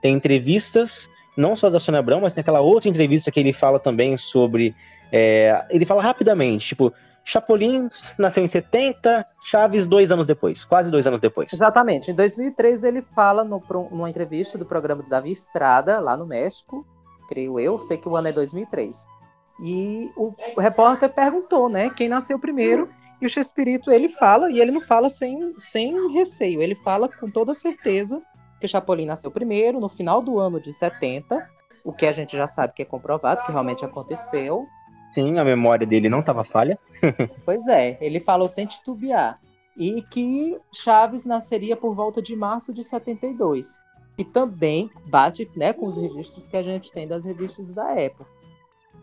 Tem 0.01 0.13
entrevistas, 0.13 1.09
não 1.35 1.55
só 1.55 1.69
da 1.69 1.79
Sônia 1.79 1.99
Abrão, 1.99 2.21
mas 2.21 2.33
tem 2.33 2.41
aquela 2.41 2.61
outra 2.61 2.89
entrevista 2.89 3.31
que 3.31 3.39
ele 3.39 3.51
fala 3.51 3.79
também 3.79 4.17
sobre. 4.17 4.75
É, 5.11 5.65
ele 5.69 5.85
fala 5.85 6.01
rapidamente, 6.01 6.67
tipo, 6.67 6.93
Chapolin 7.23 7.89
nasceu 8.19 8.43
em 8.43 8.47
70, 8.47 9.25
Chaves 9.41 9.87
dois 9.87 10.11
anos 10.11 10.27
depois, 10.27 10.63
quase 10.63 10.91
dois 10.91 11.07
anos 11.07 11.19
depois. 11.19 11.51
Exatamente. 11.51 12.11
Em 12.11 12.13
2003 12.13 12.83
ele 12.83 13.01
fala 13.01 13.43
no, 13.43 13.59
numa 13.91 14.09
entrevista 14.09 14.57
do 14.57 14.65
programa 14.65 15.01
do 15.01 15.09
Davi 15.09 15.31
Estrada, 15.31 15.99
lá 15.99 16.15
no 16.15 16.27
México, 16.27 16.85
creio 17.27 17.59
eu, 17.59 17.79
sei 17.79 17.97
que 17.97 18.07
o 18.07 18.15
ano 18.15 18.27
é 18.27 18.31
2003. 18.31 19.07
E 19.59 20.11
o, 20.15 20.33
repórter 20.59 21.09
perguntou, 21.09 21.67
né, 21.67 21.89
quem 21.89 22.07
nasceu 22.07 22.37
primeiro, 22.37 22.89
e 23.19 23.25
o 23.25 23.29
Chespirito 23.29 23.89
ele 23.89 24.09
fala, 24.09 24.51
e 24.51 24.59
ele 24.59 24.71
não 24.71 24.81
fala 24.81 25.09
sem, 25.09 25.53
sem 25.57 26.11
receio, 26.11 26.61
ele 26.61 26.75
fala 26.75 27.09
com 27.09 27.29
toda 27.29 27.53
certeza 27.53 28.21
que 28.59 28.67
Chapolin 28.67 29.05
nasceu 29.05 29.31
primeiro, 29.31 29.79
no 29.79 29.89
final 29.89 30.21
do 30.21 30.39
ano 30.39 30.59
de 30.59 30.73
70, 30.73 31.49
o 31.83 31.93
que 31.93 32.05
a 32.05 32.11
gente 32.11 32.35
já 32.35 32.47
sabe 32.47 32.73
que 32.73 32.81
é 32.81 32.85
comprovado, 32.85 33.43
que 33.45 33.51
realmente 33.51 33.85
aconteceu. 33.85 34.65
Sim, 35.15 35.39
a 35.39 35.45
memória 35.45 35.87
dele 35.87 36.09
não 36.09 36.19
estava 36.19 36.43
falha. 36.43 36.77
Pois 37.45 37.67
é, 37.67 37.97
ele 38.01 38.19
falou 38.19 38.47
sem 38.47 38.65
titubear. 38.65 39.39
E 39.77 40.01
que 40.01 40.59
Chaves 40.73 41.25
nasceria 41.25 41.75
por 41.75 41.95
volta 41.95 42.21
de 42.21 42.35
março 42.35 42.73
de 42.73 42.83
72. 42.83 43.79
E 44.17 44.23
também 44.23 44.91
bate 45.07 45.49
né, 45.55 45.73
com 45.73 45.87
os 45.87 45.97
registros 45.97 46.47
que 46.47 46.57
a 46.57 46.63
gente 46.63 46.91
tem 46.91 47.07
das 47.07 47.25
revistas 47.25 47.71
da 47.71 47.91
época. 47.91 48.25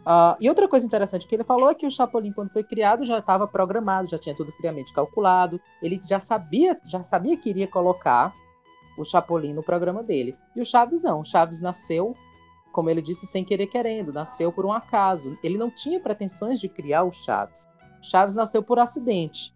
Ah, 0.04 0.36
e 0.40 0.48
outra 0.48 0.68
coisa 0.68 0.84
interessante 0.84 1.26
que 1.26 1.34
ele 1.34 1.44
falou 1.44 1.70
é 1.70 1.74
que 1.74 1.86
o 1.86 1.90
Chapolin, 1.90 2.32
quando 2.32 2.52
foi 2.52 2.64
criado, 2.64 3.04
já 3.04 3.18
estava 3.18 3.46
programado, 3.46 4.08
já 4.08 4.18
tinha 4.18 4.34
tudo 4.34 4.52
friamente 4.52 4.92
calculado. 4.92 5.60
Ele 5.82 6.00
já 6.04 6.20
sabia, 6.20 6.78
já 6.84 7.02
sabia 7.02 7.36
que 7.36 7.50
iria 7.50 7.66
colocar 7.66 8.34
o 8.98 9.04
Chapolin 9.04 9.54
no 9.54 9.62
programa 9.62 10.02
dele. 10.02 10.36
E 10.54 10.60
o 10.60 10.64
Chaves 10.64 11.02
não. 11.02 11.20
O 11.20 11.24
Chaves 11.24 11.60
nasceu, 11.60 12.14
como 12.72 12.90
ele 12.90 13.02
disse, 13.02 13.26
sem 13.26 13.44
querer 13.44 13.66
querendo, 13.68 14.12
nasceu 14.12 14.50
por 14.50 14.66
um 14.66 14.72
acaso. 14.72 15.38
Ele 15.42 15.58
não 15.58 15.70
tinha 15.70 16.00
pretensões 16.00 16.58
de 16.58 16.68
criar 16.68 17.04
o 17.04 17.12
Chaves. 17.12 17.68
Chaves 18.00 18.34
nasceu 18.34 18.62
por 18.62 18.78
acidente. 18.78 19.54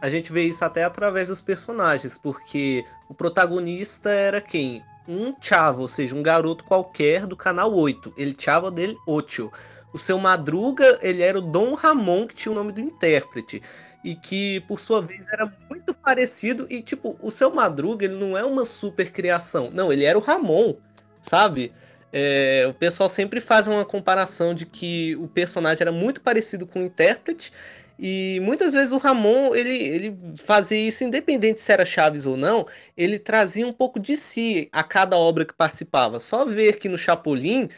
A 0.00 0.10
gente 0.10 0.30
vê 0.30 0.42
isso 0.42 0.62
até 0.62 0.84
através 0.84 1.28
dos 1.28 1.40
personagens, 1.40 2.18
porque 2.18 2.84
o 3.08 3.14
protagonista 3.14 4.10
era 4.10 4.40
quem? 4.40 4.82
Um 5.08 5.32
chavo, 5.40 5.82
ou 5.82 5.88
seja, 5.88 6.14
um 6.14 6.22
garoto 6.22 6.64
qualquer 6.64 7.26
do 7.26 7.36
canal 7.36 7.72
8. 7.72 8.12
Ele 8.16 8.36
chava 8.38 8.70
dele 8.70 8.96
8. 9.06 9.50
O 9.94 9.98
seu 9.98 10.18
Madruga, 10.18 10.98
ele 11.00 11.22
era 11.22 11.38
o 11.38 11.42
Dom 11.42 11.74
Ramon, 11.74 12.26
que 12.26 12.34
tinha 12.34 12.52
o 12.52 12.54
nome 12.54 12.72
do 12.72 12.80
intérprete. 12.80 13.62
E 14.04 14.14
que, 14.14 14.60
por 14.68 14.78
sua 14.80 15.00
vez, 15.00 15.32
era 15.32 15.50
muito 15.70 15.94
parecido. 15.94 16.66
E, 16.68 16.82
tipo, 16.82 17.16
o 17.22 17.30
seu 17.30 17.54
Madruga, 17.54 18.04
ele 18.04 18.16
não 18.16 18.36
é 18.36 18.44
uma 18.44 18.64
super 18.64 19.10
criação. 19.10 19.70
Não, 19.72 19.90
ele 19.90 20.04
era 20.04 20.18
o 20.18 20.22
Ramon, 20.22 20.74
sabe? 21.22 21.72
É, 22.16 22.64
o 22.70 22.72
pessoal 22.72 23.08
sempre 23.08 23.40
faz 23.40 23.66
uma 23.66 23.84
comparação 23.84 24.54
de 24.54 24.64
que 24.64 25.16
o 25.16 25.26
personagem 25.26 25.82
era 25.82 25.90
muito 25.90 26.20
parecido 26.20 26.64
com 26.64 26.78
o 26.78 26.84
intérprete. 26.84 27.50
E 27.98 28.38
muitas 28.40 28.72
vezes 28.72 28.92
o 28.92 28.98
Ramon, 28.98 29.52
ele, 29.54 29.74
ele 29.76 30.18
fazia 30.44 30.78
isso 30.78 31.02
independente 31.02 31.60
se 31.60 31.72
era 31.72 31.84
Chaves 31.84 32.24
ou 32.24 32.36
não, 32.36 32.66
ele 32.96 33.18
trazia 33.18 33.66
um 33.66 33.72
pouco 33.72 33.98
de 33.98 34.16
si 34.16 34.68
a 34.72 34.84
cada 34.84 35.16
obra 35.16 35.44
que 35.44 35.52
participava. 35.54 36.20
Só 36.20 36.44
ver 36.44 36.78
que 36.78 36.88
no 36.88 36.96
Chapolin, 36.98 37.68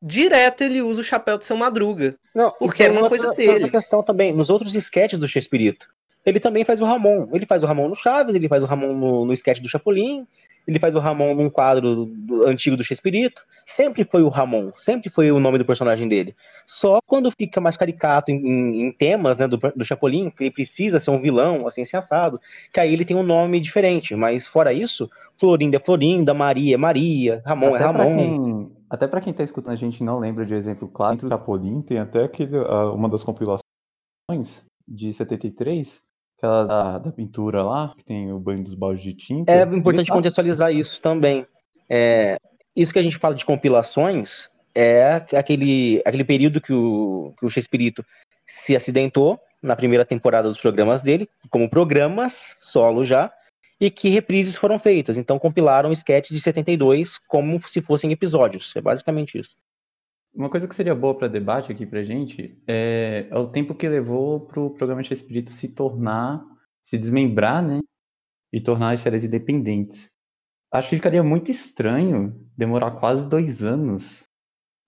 direto 0.00 0.62
ele 0.62 0.82
usa 0.82 1.00
o 1.00 1.04
chapéu 1.04 1.36
do 1.38 1.44
seu 1.44 1.56
Madruga. 1.56 2.16
Não, 2.34 2.50
Porque 2.58 2.82
e 2.82 2.84
era 2.84 2.92
uma 2.92 3.02
outra- 3.02 3.18
coisa 3.18 3.34
tem 3.34 3.46
outra 3.48 3.60
dele. 3.60 3.70
questão 3.70 4.02
também, 4.02 4.32
nos 4.32 4.50
outros 4.50 4.74
sketches 4.74 5.18
do 5.18 5.28
Chespirito, 5.28 5.86
ele 6.24 6.40
também 6.40 6.64
faz 6.64 6.80
o 6.80 6.84
Ramon. 6.84 7.28
Ele 7.32 7.46
faz 7.46 7.62
o 7.62 7.66
Ramon 7.66 7.88
no 7.88 7.94
Chaves, 7.94 8.34
ele 8.34 8.48
faz 8.48 8.62
o 8.62 8.66
Ramon 8.66 8.94
no, 8.94 9.24
no 9.26 9.32
sketch 9.32 9.60
do 9.60 9.68
Chapolin, 9.68 10.26
ele 10.66 10.78
faz 10.78 10.94
o 10.94 10.98
Ramon 11.00 11.34
num 11.34 11.50
quadro 11.50 12.06
do- 12.06 12.46
antigo 12.46 12.76
do 12.76 12.84
Chespirito. 12.84 13.42
Sempre 13.64 14.04
foi 14.04 14.22
o 14.22 14.28
Ramon, 14.28 14.72
sempre 14.76 15.08
foi 15.08 15.30
o 15.30 15.38
nome 15.38 15.56
do 15.58 15.64
personagem 15.64 16.08
dele. 16.08 16.34
Só 16.66 16.98
quando 17.06 17.30
fica 17.30 17.60
mais 17.60 17.76
caricato 17.76 18.30
em, 18.30 18.36
em- 18.36 18.80
em 18.82 18.92
temas 18.92 19.38
né, 19.38 19.46
do, 19.46 19.56
do 19.56 19.84
Chapolin, 19.84 20.30
que 20.30 20.44
ele 20.44 20.50
precisa 20.50 20.98
ser 20.98 21.10
um 21.10 21.20
vilão, 21.20 21.66
assim, 21.66 21.82
assim, 21.82 21.96
assado, 21.96 22.40
que 22.72 22.80
aí 22.80 22.92
ele 22.92 23.04
tem 23.04 23.16
um 23.16 23.22
nome 23.22 23.60
diferente. 23.60 24.16
Mas 24.16 24.46
fora 24.46 24.72
isso, 24.72 25.08
Florinda 25.38 25.76
é 25.76 25.80
Florinda, 25.80 26.34
Maria 26.34 26.74
é 26.74 26.78
Maria, 26.78 27.42
Ramon 27.46 27.74
até 27.74 27.84
é 27.84 27.86
Ramon. 27.86 28.16
quem, 28.16 28.72
até 28.90 29.06
pra 29.06 29.20
quem 29.20 29.32
tá 29.32 29.44
escutando 29.44 29.72
a 29.74 29.76
gente 29.76 30.02
não 30.02 30.18
lembra 30.18 30.44
de 30.44 30.54
exemplo 30.54 30.88
claro, 30.88 31.12
dentro 31.14 31.28
do 31.28 31.32
Chapolin 31.32 31.80
tem 31.82 31.98
até 31.98 32.24
aquele, 32.24 32.56
ah, 32.58 32.90
uma 32.92 33.08
das 33.08 33.22
compilações 33.24 34.64
de 34.88 35.12
73, 35.12 36.02
aquela 36.42 36.64
da, 36.64 36.98
da 36.98 37.12
pintura 37.12 37.62
lá, 37.62 37.94
que 37.96 38.04
tem 38.04 38.32
o 38.32 38.38
banho 38.38 38.64
dos 38.64 38.74
baldes 38.74 39.02
de 39.02 39.14
tinta. 39.14 39.52
É 39.52 39.62
importante 39.62 40.08
tá- 40.08 40.14
contextualizar 40.14 40.72
isso 40.72 41.00
também. 41.00 41.46
É, 41.88 42.36
isso 42.74 42.92
que 42.92 42.98
a 42.98 43.02
gente 43.02 43.16
fala 43.16 43.34
de 43.34 43.44
compilações 43.44 44.50
é 44.74 45.24
aquele, 45.36 46.02
aquele 46.04 46.24
período 46.24 46.60
que 46.60 46.72
o, 46.72 47.32
que 47.38 47.46
o 47.46 47.50
Chespirito 47.50 48.04
se 48.44 48.74
acidentou 48.74 49.38
na 49.62 49.76
primeira 49.76 50.04
temporada 50.04 50.48
dos 50.48 50.58
programas 50.58 51.00
dele, 51.00 51.28
como 51.48 51.70
programas 51.70 52.56
solo 52.58 53.04
já, 53.04 53.32
e 53.80 53.90
que 53.90 54.08
reprises 54.08 54.56
foram 54.56 54.78
feitas. 54.78 55.16
Então 55.16 55.38
compilaram 55.38 55.90
o 55.90 55.92
sketch 55.92 56.30
de 56.30 56.40
72 56.40 57.18
como 57.18 57.58
se 57.68 57.80
fossem 57.80 58.10
episódios. 58.10 58.74
É 58.74 58.80
basicamente 58.80 59.38
isso. 59.38 59.56
Uma 60.34 60.48
coisa 60.48 60.66
que 60.66 60.74
seria 60.74 60.94
boa 60.94 61.16
para 61.16 61.28
debate 61.28 61.70
aqui 61.70 61.84
pra 61.84 62.02
gente 62.02 62.58
é, 62.66 63.26
é 63.30 63.38
o 63.38 63.48
tempo 63.48 63.74
que 63.74 63.86
levou 63.86 64.40
pro 64.40 64.70
programa 64.70 65.02
de 65.02 65.12
Espírito 65.12 65.50
se 65.50 65.68
tornar, 65.68 66.42
se 66.82 66.96
desmembrar, 66.96 67.62
né? 67.62 67.80
E 68.50 68.60
tornar 68.60 68.92
as 68.92 69.00
séries 69.00 69.24
independentes. 69.24 70.10
Acho 70.72 70.88
que 70.88 70.96
ficaria 70.96 71.22
muito 71.22 71.50
estranho 71.50 72.34
demorar 72.56 72.92
quase 72.92 73.28
dois 73.28 73.62
anos 73.62 74.24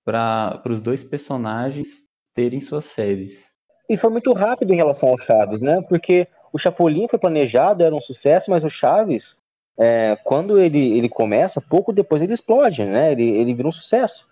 para 0.04 0.62
os 0.68 0.80
dois 0.80 1.04
personagens 1.04 2.06
terem 2.34 2.58
suas 2.58 2.86
séries. 2.86 3.54
E 3.88 3.96
foi 3.98 4.10
muito 4.10 4.32
rápido 4.32 4.72
em 4.72 4.76
relação 4.76 5.10
ao 5.10 5.18
Chaves, 5.18 5.60
né? 5.60 5.82
Porque 5.88 6.26
o 6.52 6.58
Chapolin 6.58 7.06
foi 7.06 7.18
planejado, 7.18 7.82
era 7.82 7.94
um 7.94 8.00
sucesso, 8.00 8.50
mas 8.50 8.64
o 8.64 8.70
Chaves, 8.70 9.36
é, 9.78 10.16
quando 10.24 10.58
ele, 10.58 10.96
ele 10.96 11.08
começa, 11.08 11.60
pouco 11.60 11.92
depois 11.92 12.22
ele 12.22 12.32
explode, 12.32 12.82
né? 12.84 13.12
Ele, 13.12 13.28
ele 13.28 13.52
vira 13.52 13.68
um 13.68 13.72
sucesso. 13.72 14.26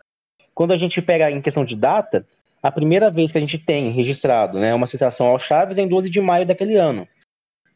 Quando 0.54 0.72
a 0.72 0.78
gente 0.78 1.00
pega 1.00 1.30
em 1.30 1.40
questão 1.40 1.64
de 1.64 1.76
data, 1.76 2.26
a 2.62 2.70
primeira 2.70 3.10
vez 3.10 3.32
que 3.32 3.38
a 3.38 3.40
gente 3.40 3.58
tem 3.58 3.90
registrado 3.90 4.58
né, 4.58 4.74
uma 4.74 4.86
citação 4.86 5.26
ao 5.26 5.38
Chaves 5.38 5.78
é 5.78 5.82
em 5.82 5.88
12 5.88 6.10
de 6.10 6.20
maio 6.20 6.46
daquele 6.46 6.76
ano. 6.76 7.08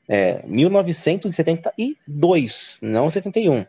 É, 0.09 0.43
1972, 0.47 2.79
não 2.83 3.11
71. 3.11 3.67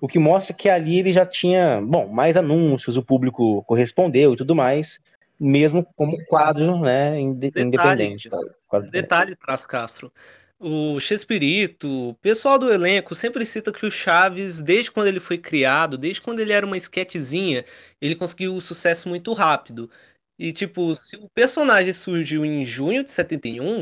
O 0.00 0.08
que 0.08 0.18
mostra 0.18 0.54
que 0.54 0.68
ali 0.68 0.98
ele 0.98 1.12
já 1.12 1.24
tinha, 1.26 1.80
bom, 1.80 2.08
mais 2.08 2.36
anúncios, 2.36 2.96
o 2.96 3.02
público 3.02 3.62
correspondeu 3.64 4.34
e 4.34 4.36
tudo 4.36 4.54
mais, 4.54 5.00
mesmo 5.38 5.86
como 5.96 6.16
quadro 6.26 6.78
né, 6.80 7.18
inde- 7.20 7.50
Detalhe. 7.50 7.66
independente. 7.68 8.28
Tá? 8.28 8.38
Quadro 8.68 8.88
independente. 8.88 9.02
Detalhe, 9.02 9.36
Traz 9.36 9.66
Castro. 9.66 10.12
O 10.58 10.98
Chespirito, 10.98 12.08
o 12.08 12.14
pessoal 12.14 12.58
do 12.58 12.72
elenco 12.72 13.14
sempre 13.14 13.44
cita 13.44 13.72
que 13.72 13.84
o 13.84 13.90
Chaves, 13.90 14.58
desde 14.58 14.90
quando 14.90 15.06
ele 15.06 15.20
foi 15.20 15.36
criado, 15.36 15.98
desde 15.98 16.22
quando 16.22 16.40
ele 16.40 16.52
era 16.52 16.64
uma 16.64 16.78
esquetezinha, 16.78 17.62
ele 18.00 18.14
conseguiu 18.14 18.54
um 18.54 18.60
sucesso 18.60 19.06
muito 19.08 19.34
rápido. 19.34 19.90
E, 20.38 20.52
tipo, 20.52 20.96
se 20.96 21.16
o 21.16 21.28
personagem 21.28 21.92
surgiu 21.92 22.44
em 22.44 22.64
junho 22.64 23.04
de 23.04 23.10
71, 23.10 23.80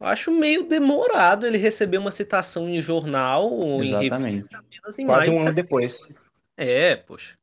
eu 0.00 0.06
acho 0.06 0.30
meio 0.30 0.64
demorado 0.64 1.46
ele 1.46 1.58
receber 1.58 1.98
uma 1.98 2.12
citação 2.12 2.68
em 2.68 2.80
jornal 2.80 3.50
ou 3.50 3.82
em 3.82 3.90
Exatamente. 3.90 4.30
revista 4.30 4.58
apenas 4.58 4.98
em 4.98 5.06
Quase 5.06 5.30
um 5.30 5.36
de 5.36 5.42
ano 5.42 5.54
depois. 5.54 5.92
72. 5.92 6.30
É, 6.56 6.96
poxa. 6.96 7.36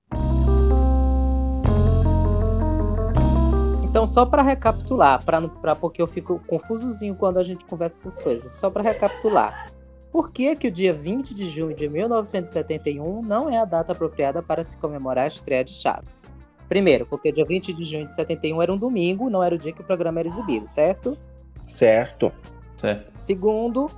Então, 3.96 4.06
só 4.06 4.26
para 4.26 4.42
recapitular, 4.42 5.24
pra, 5.24 5.74
porque 5.74 6.02
eu 6.02 6.08
fico 6.08 6.42
confusozinho 6.48 7.16
quando 7.16 7.38
a 7.38 7.44
gente 7.44 7.64
conversa 7.64 7.98
essas 8.00 8.20
coisas, 8.20 8.52
só 8.52 8.70
para 8.70 8.84
recapitular. 8.84 9.72
Por 10.12 10.32
que, 10.32 10.54
que 10.54 10.68
o 10.68 10.72
dia 10.72 10.94
20 10.94 11.34
de 11.34 11.46
junho 11.46 11.74
de 11.74 11.88
1971 11.88 13.22
não 13.22 13.50
é 13.50 13.58
a 13.58 13.64
data 13.64 13.94
apropriada 13.94 14.44
para 14.44 14.66
se 14.66 14.78
comemorar 14.80 15.24
a 15.24 15.28
estreia 15.30 15.64
de 15.64 15.74
Chaves? 15.74 16.18
Primeiro, 16.68 17.06
porque 17.06 17.32
dia 17.32 17.46
20 17.46 17.72
de 17.72 17.86
junho 17.86 18.06
de 18.06 18.14
71 18.14 18.62
era 18.62 18.74
um 18.74 18.78
domingo, 18.78 19.30
não 19.30 19.42
era 19.42 19.56
o 19.56 19.58
dia 19.58 19.72
que 19.72 19.80
o 19.80 19.86
programa 19.86 20.20
era 20.20 20.28
exibido, 20.28 20.68
certo? 20.68 21.18
Certo. 21.66 22.34
Certo. 22.76 23.14
Segundo, 23.18 23.90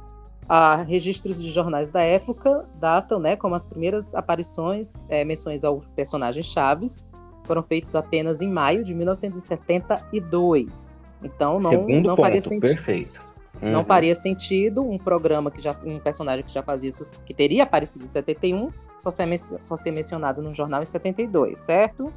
há 0.48 0.75
registros 0.75 1.42
de 1.42 1.50
jornais 1.50 1.89
da 1.89 2.04
época 2.04 2.68
datam, 2.75 3.20
né, 3.20 3.36
como 3.36 3.56
as 3.56 3.66
primeiras 3.66 4.13
aparições, 4.13 5.08
eh, 5.10 5.25
menções 5.25 5.63
ao 5.63 5.82
personagem 5.96 6.44
Chaves, 6.44 7.04
foram 7.48 7.63
feitos 7.63 7.96
apenas 7.96 8.42
em 8.42 8.50
maio 8.51 8.84
de 8.84 8.94
1972. 8.94 10.89
Então 11.24 11.60
não, 11.60 11.70
Segundo 11.70 12.08
não 12.08 12.16
ponto, 12.16 12.25
faria 12.25 12.42
sentido. 12.42 12.62
perfeito. 12.62 13.25
Não 13.60 13.80
Uhum. 13.80 13.86
faria 13.86 14.13
sentido 14.13 14.84
um 14.88 15.00
programa 15.00 15.50
que 15.50 15.60
já 15.60 15.75
um 15.84 15.98
personagem 16.00 16.46
que 16.46 16.54
já 16.54 16.62
fazia 16.62 16.89
isso, 16.89 17.16
que 17.25 17.34
teria 17.34 17.63
aparecido 17.63 18.06
em 18.06 18.08
71, 18.08 18.70
só 19.00 19.10
ser, 19.10 19.25
só 19.63 19.75
ser 19.75 19.89
mencionado 19.92 20.44
no 20.44 20.54
jornal 20.54 20.84
em 20.84 20.86
72, 20.86 21.58
certo? 21.58 22.13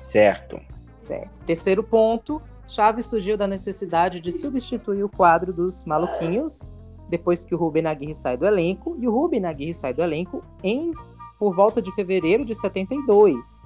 Certo. 0.00 0.60
Certo. 1.00 1.44
Terceiro 1.44 1.82
ponto, 1.82 2.40
Chaves 2.68 3.06
surgiu 3.06 3.36
da 3.36 3.46
necessidade 3.48 4.20
de 4.20 4.30
substituir 4.30 5.02
o 5.02 5.08
quadro 5.08 5.52
dos 5.52 5.84
maluquinhos 5.84 6.62
depois 7.08 7.44
que 7.44 7.54
o 7.54 7.58
Ruben 7.58 7.86
Aguirre 7.86 8.14
sai 8.14 8.36
do 8.36 8.46
elenco, 8.46 8.96
e 8.98 9.06
o 9.06 9.10
Ruben 9.12 9.44
Aguirre 9.44 9.74
sai 9.74 9.92
do 9.92 10.00
elenco 10.02 10.42
em 10.62 10.92
por 11.38 11.54
volta 11.54 11.82
de 11.82 11.92
fevereiro 11.94 12.44
de 12.44 12.54
72. 12.54 13.60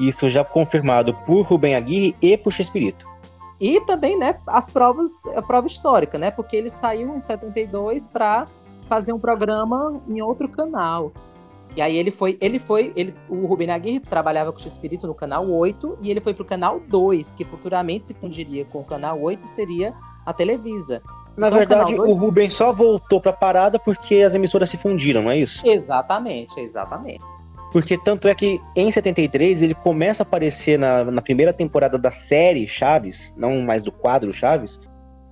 Isso 0.00 0.28
já 0.28 0.42
confirmado 0.42 1.14
por 1.26 1.42
Rubem 1.42 1.74
Aguirre 1.74 2.16
e 2.22 2.36
por 2.36 2.52
Chespirito. 2.52 3.06
E 3.60 3.78
também, 3.82 4.18
né, 4.18 4.36
as 4.46 4.70
provas, 4.70 5.26
a 5.36 5.42
prova 5.42 5.66
histórica, 5.66 6.18
né? 6.18 6.30
Porque 6.30 6.56
ele 6.56 6.70
saiu 6.70 7.14
em 7.14 7.20
72 7.20 8.06
para 8.06 8.46
fazer 8.88 9.12
um 9.12 9.18
programa 9.18 10.00
em 10.08 10.22
outro 10.22 10.48
canal. 10.48 11.12
E 11.76 11.82
aí 11.82 11.96
ele 11.96 12.10
foi, 12.10 12.36
ele 12.40 12.58
foi, 12.58 12.92
ele, 12.96 13.14
o 13.28 13.46
Rubem 13.46 13.70
Aguirre 13.70 14.00
trabalhava 14.00 14.52
com 14.52 14.58
o 14.58 14.66
Espírito 14.66 15.06
no 15.06 15.14
canal 15.14 15.48
8 15.48 15.98
e 16.00 16.10
ele 16.10 16.20
foi 16.20 16.34
pro 16.34 16.44
canal 16.44 16.80
2, 16.88 17.34
que 17.34 17.44
futuramente 17.44 18.08
se 18.08 18.14
fundiria 18.14 18.64
com 18.64 18.80
o 18.80 18.84
canal 18.84 19.20
8 19.20 19.44
e 19.44 19.48
seria 19.48 19.94
a 20.26 20.32
Televisa. 20.32 21.00
Na 21.36 21.46
Então, 21.46 21.58
verdade, 21.58 21.94
o 21.94 21.96
dois? 21.98 22.18
Rubem 22.18 22.48
só 22.50 22.72
voltou 22.72 23.20
pra 23.20 23.32
parada 23.32 23.78
porque 23.78 24.16
as 24.16 24.34
emissoras 24.34 24.68
se 24.68 24.76
fundiram, 24.76 25.22
não 25.22 25.30
é 25.30 25.38
isso? 25.38 25.64
Exatamente, 25.66 26.58
exatamente. 26.58 27.24
Porque 27.72 27.96
tanto 27.96 28.26
é 28.26 28.34
que 28.34 28.60
em 28.74 28.90
73 28.90 29.62
ele 29.62 29.74
começa 29.74 30.22
a 30.22 30.26
aparecer 30.26 30.78
na, 30.78 31.04
na 31.04 31.22
primeira 31.22 31.52
temporada 31.52 31.96
da 31.96 32.10
série 32.10 32.66
Chaves, 32.66 33.32
não 33.36 33.60
mais 33.60 33.82
do 33.82 33.92
quadro 33.92 34.32
Chaves, 34.32 34.78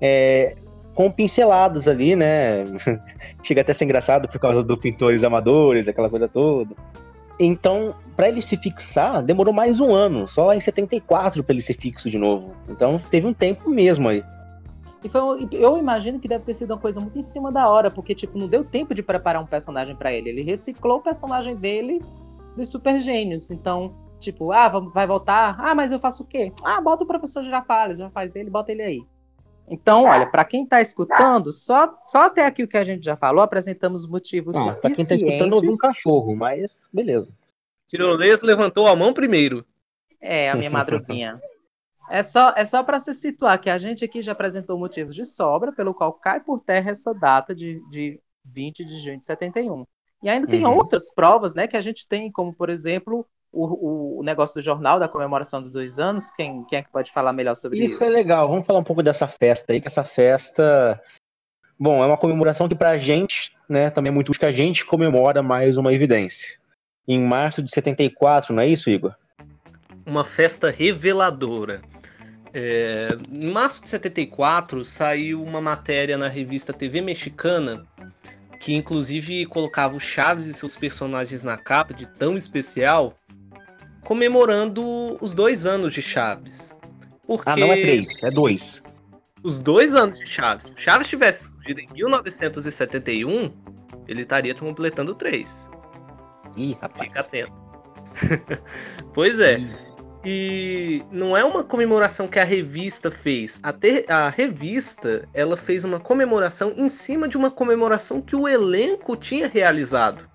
é, 0.00 0.56
com 0.94 1.10
pinceladas 1.10 1.88
ali, 1.88 2.14
né? 2.14 2.64
Chega 3.42 3.62
até 3.62 3.72
a 3.72 3.74
ser 3.74 3.84
engraçado 3.84 4.28
por 4.28 4.38
causa 4.38 4.62
dos 4.62 4.78
pintores 4.78 5.24
amadores, 5.24 5.88
aquela 5.88 6.08
coisa 6.08 6.28
toda. 6.28 6.74
Então, 7.40 7.94
pra 8.16 8.28
ele 8.28 8.42
se 8.42 8.56
fixar, 8.56 9.22
demorou 9.22 9.54
mais 9.54 9.80
um 9.80 9.94
ano, 9.94 10.26
só 10.26 10.46
lá 10.46 10.56
em 10.56 10.60
74 10.60 11.42
pra 11.42 11.52
ele 11.52 11.62
ser 11.62 11.74
fixo 11.74 12.10
de 12.10 12.18
novo. 12.18 12.52
Então, 12.68 13.00
teve 13.10 13.26
um 13.26 13.32
tempo 13.32 13.70
mesmo 13.70 14.08
aí. 14.08 14.24
E 15.04 15.08
foi, 15.08 15.48
eu 15.52 15.78
imagino 15.78 16.18
que 16.18 16.26
deve 16.26 16.44
ter 16.44 16.54
sido 16.54 16.72
uma 16.72 16.78
coisa 16.78 17.00
muito 17.00 17.16
em 17.16 17.22
cima 17.22 17.52
da 17.52 17.68
hora, 17.68 17.90
porque 17.90 18.14
tipo, 18.14 18.36
não 18.36 18.48
deu 18.48 18.64
tempo 18.64 18.92
de 18.92 19.02
preparar 19.02 19.40
um 19.40 19.46
personagem 19.46 19.94
pra 19.94 20.12
ele. 20.12 20.30
Ele 20.30 20.42
reciclou 20.42 20.98
o 20.98 21.00
personagem 21.00 21.54
dele 21.54 22.00
dos 22.58 22.68
Super 22.70 23.00
Gênios. 23.00 23.50
Então, 23.50 23.94
tipo, 24.20 24.52
ah, 24.52 24.68
va- 24.68 24.80
vai 24.80 25.06
voltar? 25.06 25.56
Ah, 25.60 25.74
mas 25.74 25.92
eu 25.92 26.00
faço 26.00 26.22
o 26.22 26.26
quê? 26.26 26.52
Ah, 26.64 26.80
bota 26.80 27.04
o 27.04 27.06
professor 27.06 27.42
Girafales, 27.42 27.98
já 27.98 28.10
faz 28.10 28.36
ele, 28.36 28.50
bota 28.50 28.72
ele 28.72 28.82
aí. 28.82 29.00
Então, 29.70 30.04
olha, 30.04 30.26
pra 30.30 30.44
quem 30.44 30.64
tá 30.66 30.80
escutando, 30.80 31.52
só, 31.52 31.94
só 32.06 32.22
até 32.24 32.46
aqui 32.46 32.62
o 32.62 32.68
que 32.68 32.76
a 32.78 32.84
gente 32.84 33.04
já 33.04 33.16
falou, 33.16 33.42
apresentamos 33.42 34.06
motivos 34.06 34.56
Ah, 34.56 34.72
pra 34.72 34.90
quem 34.90 35.04
tá 35.06 35.14
escutando, 35.14 35.52
ouve 35.52 35.68
um 35.68 35.76
suficientes. 35.76 35.80
cachorro, 35.80 36.34
mas 36.36 36.78
beleza. 36.92 37.34
Tirolês 37.86 38.42
levantou 38.42 38.86
a 38.88 38.96
mão 38.96 39.12
primeiro. 39.12 39.64
É, 40.20 40.50
a 40.50 40.56
minha 40.56 40.70
madruguinha. 40.70 41.40
É 42.10 42.22
só, 42.22 42.52
é 42.56 42.64
só 42.64 42.82
para 42.82 43.00
se 43.00 43.12
situar 43.14 43.60
que 43.60 43.70
a 43.70 43.78
gente 43.78 44.04
aqui 44.04 44.22
já 44.22 44.32
apresentou 44.32 44.78
motivos 44.78 45.14
de 45.14 45.24
sobra, 45.24 45.72
pelo 45.72 45.94
qual 45.94 46.12
cai 46.14 46.40
por 46.40 46.60
terra 46.60 46.90
essa 46.90 47.14
data 47.14 47.54
de, 47.54 47.80
de 47.90 48.20
20 48.44 48.84
de 48.84 48.98
junho 49.00 49.18
de 49.20 49.26
71. 49.26 49.86
E 50.22 50.28
ainda 50.28 50.46
tem 50.46 50.64
Uhum. 50.64 50.76
outras 50.76 51.12
provas, 51.14 51.54
né, 51.54 51.66
que 51.66 51.76
a 51.76 51.80
gente 51.80 52.06
tem, 52.08 52.30
como, 52.30 52.52
por 52.52 52.70
exemplo, 52.70 53.24
o, 53.52 54.18
o 54.18 54.22
negócio 54.22 54.60
do 54.60 54.64
jornal 54.64 54.98
da 54.98 55.08
comemoração 55.08 55.62
dos 55.62 55.72
dois 55.72 55.98
anos. 55.98 56.30
Quem, 56.30 56.64
quem 56.64 56.78
é 56.78 56.82
que 56.82 56.90
pode 56.90 57.12
falar 57.12 57.32
melhor 57.32 57.54
sobre 57.54 57.78
isso? 57.78 57.94
Isso 57.94 58.04
é 58.04 58.08
legal. 58.08 58.48
Vamos 58.48 58.66
falar 58.66 58.80
um 58.80 58.84
pouco 58.84 59.02
dessa 59.02 59.26
festa 59.28 59.72
aí, 59.72 59.80
que 59.80 59.86
essa 59.88 60.04
festa. 60.04 61.00
Bom, 61.78 62.02
é 62.02 62.06
uma 62.06 62.16
comemoração 62.16 62.68
que 62.68 62.74
pra 62.74 62.98
gente, 62.98 63.52
né, 63.68 63.90
também 63.90 64.10
é 64.10 64.14
muito 64.14 64.30
útil 64.30 64.40
que 64.40 64.46
a 64.46 64.52
gente 64.52 64.84
comemora 64.84 65.42
mais 65.42 65.76
uma 65.76 65.92
evidência. 65.92 66.58
Em 67.06 67.20
março 67.20 67.62
de 67.62 67.70
74, 67.70 68.52
não 68.52 68.62
é 68.62 68.66
isso, 68.66 68.90
Igor? 68.90 69.14
uma 70.04 70.24
festa 70.24 70.70
reveladora. 70.70 71.82
É, 72.54 73.08
em 73.30 73.50
março 73.50 73.82
de 73.82 73.90
74 73.90 74.82
saiu 74.82 75.42
uma 75.42 75.60
matéria 75.60 76.16
na 76.16 76.28
revista 76.28 76.72
TV 76.72 77.02
Mexicana 77.02 77.86
que 78.60 78.74
inclusive 78.74 79.46
colocava 79.46 79.96
o 79.96 80.00
Chaves 80.00 80.46
e 80.46 80.54
seus 80.54 80.76
personagens 80.76 81.42
na 81.42 81.56
capa 81.56 81.94
de 81.94 82.06
tão 82.06 82.36
especial, 82.36 83.14
comemorando 84.04 84.82
os 85.20 85.32
dois 85.32 85.66
anos 85.66 85.92
de 85.92 86.02
Chaves. 86.02 86.76
Porque 87.26 87.48
Ah, 87.50 87.56
não 87.56 87.72
é 87.72 87.80
três, 87.80 88.22
é 88.22 88.30
dois. 88.30 88.82
os 89.42 89.58
dois 89.58 89.94
anos 89.94 90.18
de 90.18 90.26
Chaves. 90.26 90.66
Se 90.66 90.72
o 90.72 90.78
Chaves 90.78 91.08
tivesse 91.08 91.48
surgido 91.48 91.80
em 91.80 91.88
1971, 91.92 93.52
ele 94.08 94.22
estaria 94.22 94.54
completando 94.54 95.14
três. 95.14 95.68
Ih, 96.56 96.76
rapaz. 96.80 97.08
Fica 97.08 97.20
atento. 97.20 97.52
pois 99.14 99.38
é. 99.38 99.58
E 100.24 101.02
não 101.12 101.36
é 101.36 101.44
uma 101.44 101.62
comemoração 101.62 102.26
que 102.26 102.38
a 102.38 102.44
revista 102.44 103.10
fez. 103.10 103.60
A, 103.62 103.72
ter- 103.72 104.04
a 104.10 104.28
revista, 104.28 105.28
ela 105.32 105.56
fez 105.56 105.84
uma 105.84 106.00
comemoração 106.00 106.72
em 106.76 106.88
cima 106.88 107.28
de 107.28 107.36
uma 107.36 107.50
comemoração 107.50 108.20
que 108.20 108.34
o 108.34 108.48
elenco 108.48 109.16
tinha 109.16 109.48
realizado. 109.48 110.28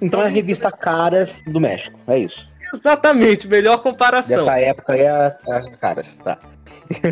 Então 0.00 0.20
é 0.20 0.26
a 0.26 0.28
revista 0.28 0.70
Caras 0.70 1.32
do 1.46 1.60
México, 1.60 1.98
é 2.08 2.18
isso. 2.18 2.50
Exatamente, 2.74 3.48
melhor 3.48 3.82
comparação. 3.82 4.44
Dessa 4.44 4.58
época 4.58 4.96
é 4.96 5.08
a, 5.08 5.26
a 5.48 5.70
Caras, 5.78 6.14
tá. 6.22 6.38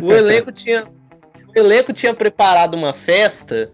O 0.02 0.12
elenco 0.12 0.52
tinha, 0.52 0.86
o 1.48 1.58
elenco 1.58 1.92
tinha 1.92 2.12
preparado 2.14 2.74
uma 2.74 2.92
festa 2.92 3.72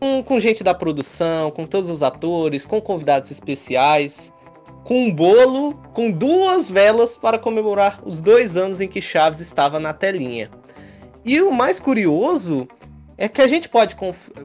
com, 0.00 0.22
com 0.22 0.40
gente 0.40 0.64
da 0.64 0.74
produção, 0.74 1.50
com 1.50 1.66
todos 1.66 1.88
os 1.90 2.02
atores, 2.02 2.64
com 2.64 2.80
convidados 2.80 3.30
especiais, 3.30 4.32
com 4.88 5.04
um 5.04 5.12
bolo, 5.12 5.74
com 5.92 6.10
duas 6.10 6.70
velas 6.70 7.14
para 7.14 7.38
comemorar 7.38 8.00
os 8.06 8.20
dois 8.22 8.56
anos 8.56 8.80
em 8.80 8.88
que 8.88 9.02
Chaves 9.02 9.38
estava 9.38 9.78
na 9.78 9.92
telinha. 9.92 10.48
E 11.26 11.42
o 11.42 11.52
mais 11.52 11.78
curioso 11.78 12.66
é 13.18 13.28
que 13.28 13.42
a 13.42 13.46
gente 13.46 13.68
pode 13.68 13.94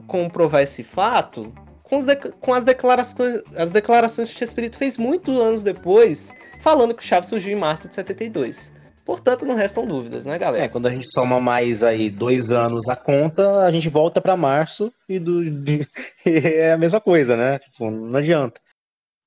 comprovar 0.06 0.60
esse 0.60 0.84
fato 0.84 1.50
com, 1.82 1.98
com 2.40 2.52
as 2.52 2.62
declarações, 2.62 3.40
as 3.56 3.70
declarações 3.70 4.28
que 4.28 4.34
o 4.34 4.38
Chespirito 4.38 4.76
fez 4.76 4.98
muitos 4.98 5.34
anos 5.40 5.62
depois, 5.62 6.36
falando 6.60 6.92
que 6.92 7.02
o 7.02 7.06
Chaves 7.06 7.30
surgiu 7.30 7.56
em 7.56 7.58
março 7.58 7.88
de 7.88 7.94
72. 7.94 8.70
Portanto, 9.02 9.46
não 9.46 9.54
restam 9.54 9.86
dúvidas, 9.86 10.26
né, 10.26 10.34
É, 10.34 10.38
galera? 10.38 10.68
quando 10.68 10.88
a 10.88 10.92
gente 10.92 11.08
soma 11.08 11.40
mais 11.40 11.82
aí 11.82 12.10
dois 12.10 12.50
anos 12.50 12.84
na 12.84 12.96
conta, 12.96 13.60
a 13.64 13.70
gente 13.70 13.88
volta 13.88 14.20
pra 14.20 14.36
março 14.36 14.92
e 15.08 15.18
do, 15.18 15.40
é 16.26 16.72
a 16.72 16.76
mesma 16.76 17.00
coisa, 17.00 17.34
né? 17.34 17.60
Tipo, 17.60 17.90
não 17.90 18.18
adianta. 18.18 18.60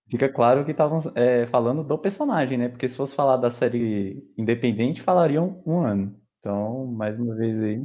Fica 0.09 0.29
claro 0.29 0.63
que 0.63 0.71
estavam 0.71 0.99
é, 1.15 1.45
falando 1.47 1.83
do 1.83 1.97
personagem, 1.97 2.57
né? 2.57 2.69
Porque 2.69 2.87
se 2.87 2.95
fosse 2.95 3.13
falar 3.13 3.37
da 3.37 3.51
série 3.51 4.23
independente, 4.37 5.01
falariam 5.01 5.61
um 5.65 5.79
ano. 5.79 6.19
Então, 6.39 6.85
mais 6.85 7.19
uma 7.19 7.35
vez 7.35 7.61
aí. 7.61 7.83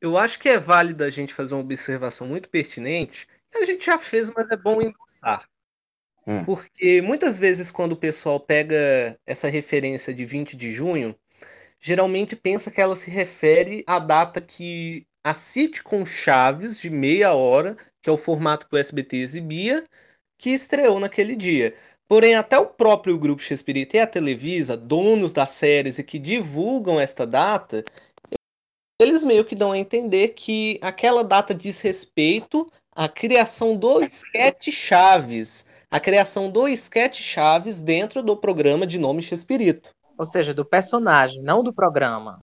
Eu 0.00 0.18
acho 0.18 0.38
que 0.38 0.50
é 0.50 0.58
válido 0.58 1.02
a 1.02 1.08
gente 1.08 1.32
fazer 1.32 1.54
uma 1.54 1.62
observação 1.62 2.26
muito 2.26 2.50
pertinente. 2.50 3.26
A 3.54 3.64
gente 3.64 3.86
já 3.86 3.96
fez, 3.96 4.30
mas 4.30 4.50
é 4.50 4.56
bom 4.56 4.82
endossar. 4.82 5.48
Hum. 6.26 6.44
Porque 6.44 7.00
muitas 7.00 7.38
vezes, 7.38 7.70
quando 7.70 7.92
o 7.92 7.96
pessoal 7.96 8.38
pega 8.38 9.18
essa 9.26 9.48
referência 9.48 10.12
de 10.12 10.26
20 10.26 10.56
de 10.56 10.70
junho, 10.70 11.14
geralmente 11.80 12.36
pensa 12.36 12.70
que 12.70 12.80
ela 12.80 12.96
se 12.96 13.10
refere 13.10 13.82
à 13.86 13.98
data 13.98 14.40
que 14.40 15.06
a 15.22 15.32
sitcom 15.32 16.04
Chaves, 16.04 16.78
de 16.78 16.90
meia 16.90 17.32
hora, 17.32 17.76
que 18.02 18.10
é 18.10 18.12
o 18.12 18.18
formato 18.18 18.68
que 18.68 18.74
o 18.74 18.78
SBT 18.78 19.16
exibia, 19.16 19.86
que 20.38 20.50
estreou 20.50 21.00
naquele 21.00 21.36
dia. 21.36 21.74
Porém, 22.06 22.34
até 22.34 22.58
o 22.58 22.66
próprio 22.66 23.18
Grupo 23.18 23.42
Chespirito 23.42 23.96
e 23.96 24.00
a 24.00 24.06
Televisa, 24.06 24.76
donos 24.76 25.32
das 25.32 25.52
séries 25.52 25.98
e 25.98 26.04
que 26.04 26.18
divulgam 26.18 27.00
esta 27.00 27.26
data, 27.26 27.82
eles 29.00 29.24
meio 29.24 29.44
que 29.44 29.54
dão 29.54 29.72
a 29.72 29.78
entender 29.78 30.28
que 30.28 30.78
aquela 30.82 31.24
data 31.24 31.54
diz 31.54 31.80
respeito 31.80 32.70
à 32.94 33.08
criação 33.08 33.76
do 33.76 34.02
sketch 34.04 34.68
Chaves, 34.70 35.66
a 35.90 35.98
criação 35.98 36.50
do 36.50 36.68
sketch 36.68 37.20
Chaves 37.20 37.80
dentro 37.80 38.22
do 38.22 38.36
programa 38.36 38.86
de 38.86 38.98
nome 38.98 39.22
Chespirito. 39.22 39.90
Ou 40.16 40.24
seja, 40.24 40.54
do 40.54 40.64
personagem, 40.64 41.42
não 41.42 41.62
do 41.62 41.72
programa. 41.72 42.38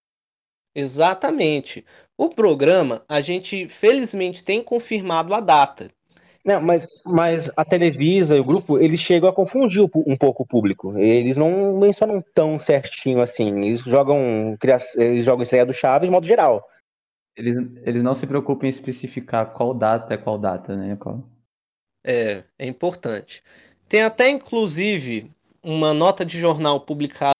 Exatamente. 0.75 1.85
O 2.17 2.29
programa, 2.29 3.03
a 3.07 3.21
gente 3.21 3.67
felizmente 3.67 4.43
tem 4.43 4.63
confirmado 4.63 5.33
a 5.33 5.39
data. 5.39 5.89
Não, 6.43 6.59
mas, 6.59 6.87
mas 7.05 7.43
a 7.55 7.63
Televisa 7.63 8.35
e 8.35 8.39
o 8.39 8.43
grupo, 8.43 8.79
eles 8.79 8.99
chegam 8.99 9.29
a 9.29 9.33
confundir 9.33 9.83
um 9.83 10.17
pouco 10.17 10.43
o 10.43 10.45
público. 10.45 10.97
Eles 10.97 11.37
não 11.37 11.77
mencionam 11.77 12.23
tão 12.33 12.57
certinho 12.57 13.21
assim. 13.21 13.65
Eles 13.65 13.81
jogam, 13.81 14.57
eles 14.97 15.23
jogam 15.23 15.43
estreia 15.43 15.65
do 15.65 15.73
Chaves 15.73 16.07
de 16.07 16.11
modo 16.11 16.25
geral. 16.25 16.67
Eles, 17.35 17.55
eles 17.83 18.03
não 18.03 18.15
se 18.15 18.25
preocupam 18.25 18.65
em 18.65 18.69
especificar 18.69 19.53
qual 19.53 19.73
data 19.73 20.13
é 20.13 20.17
qual 20.17 20.37
data, 20.37 20.75
né? 20.75 20.95
Qual... 20.95 21.23
É, 22.03 22.43
é 22.57 22.65
importante. 22.65 23.43
Tem 23.87 24.01
até, 24.01 24.29
inclusive, 24.29 25.31
uma 25.61 25.93
nota 25.93 26.25
de 26.25 26.39
jornal 26.39 26.81
publicada 26.81 27.33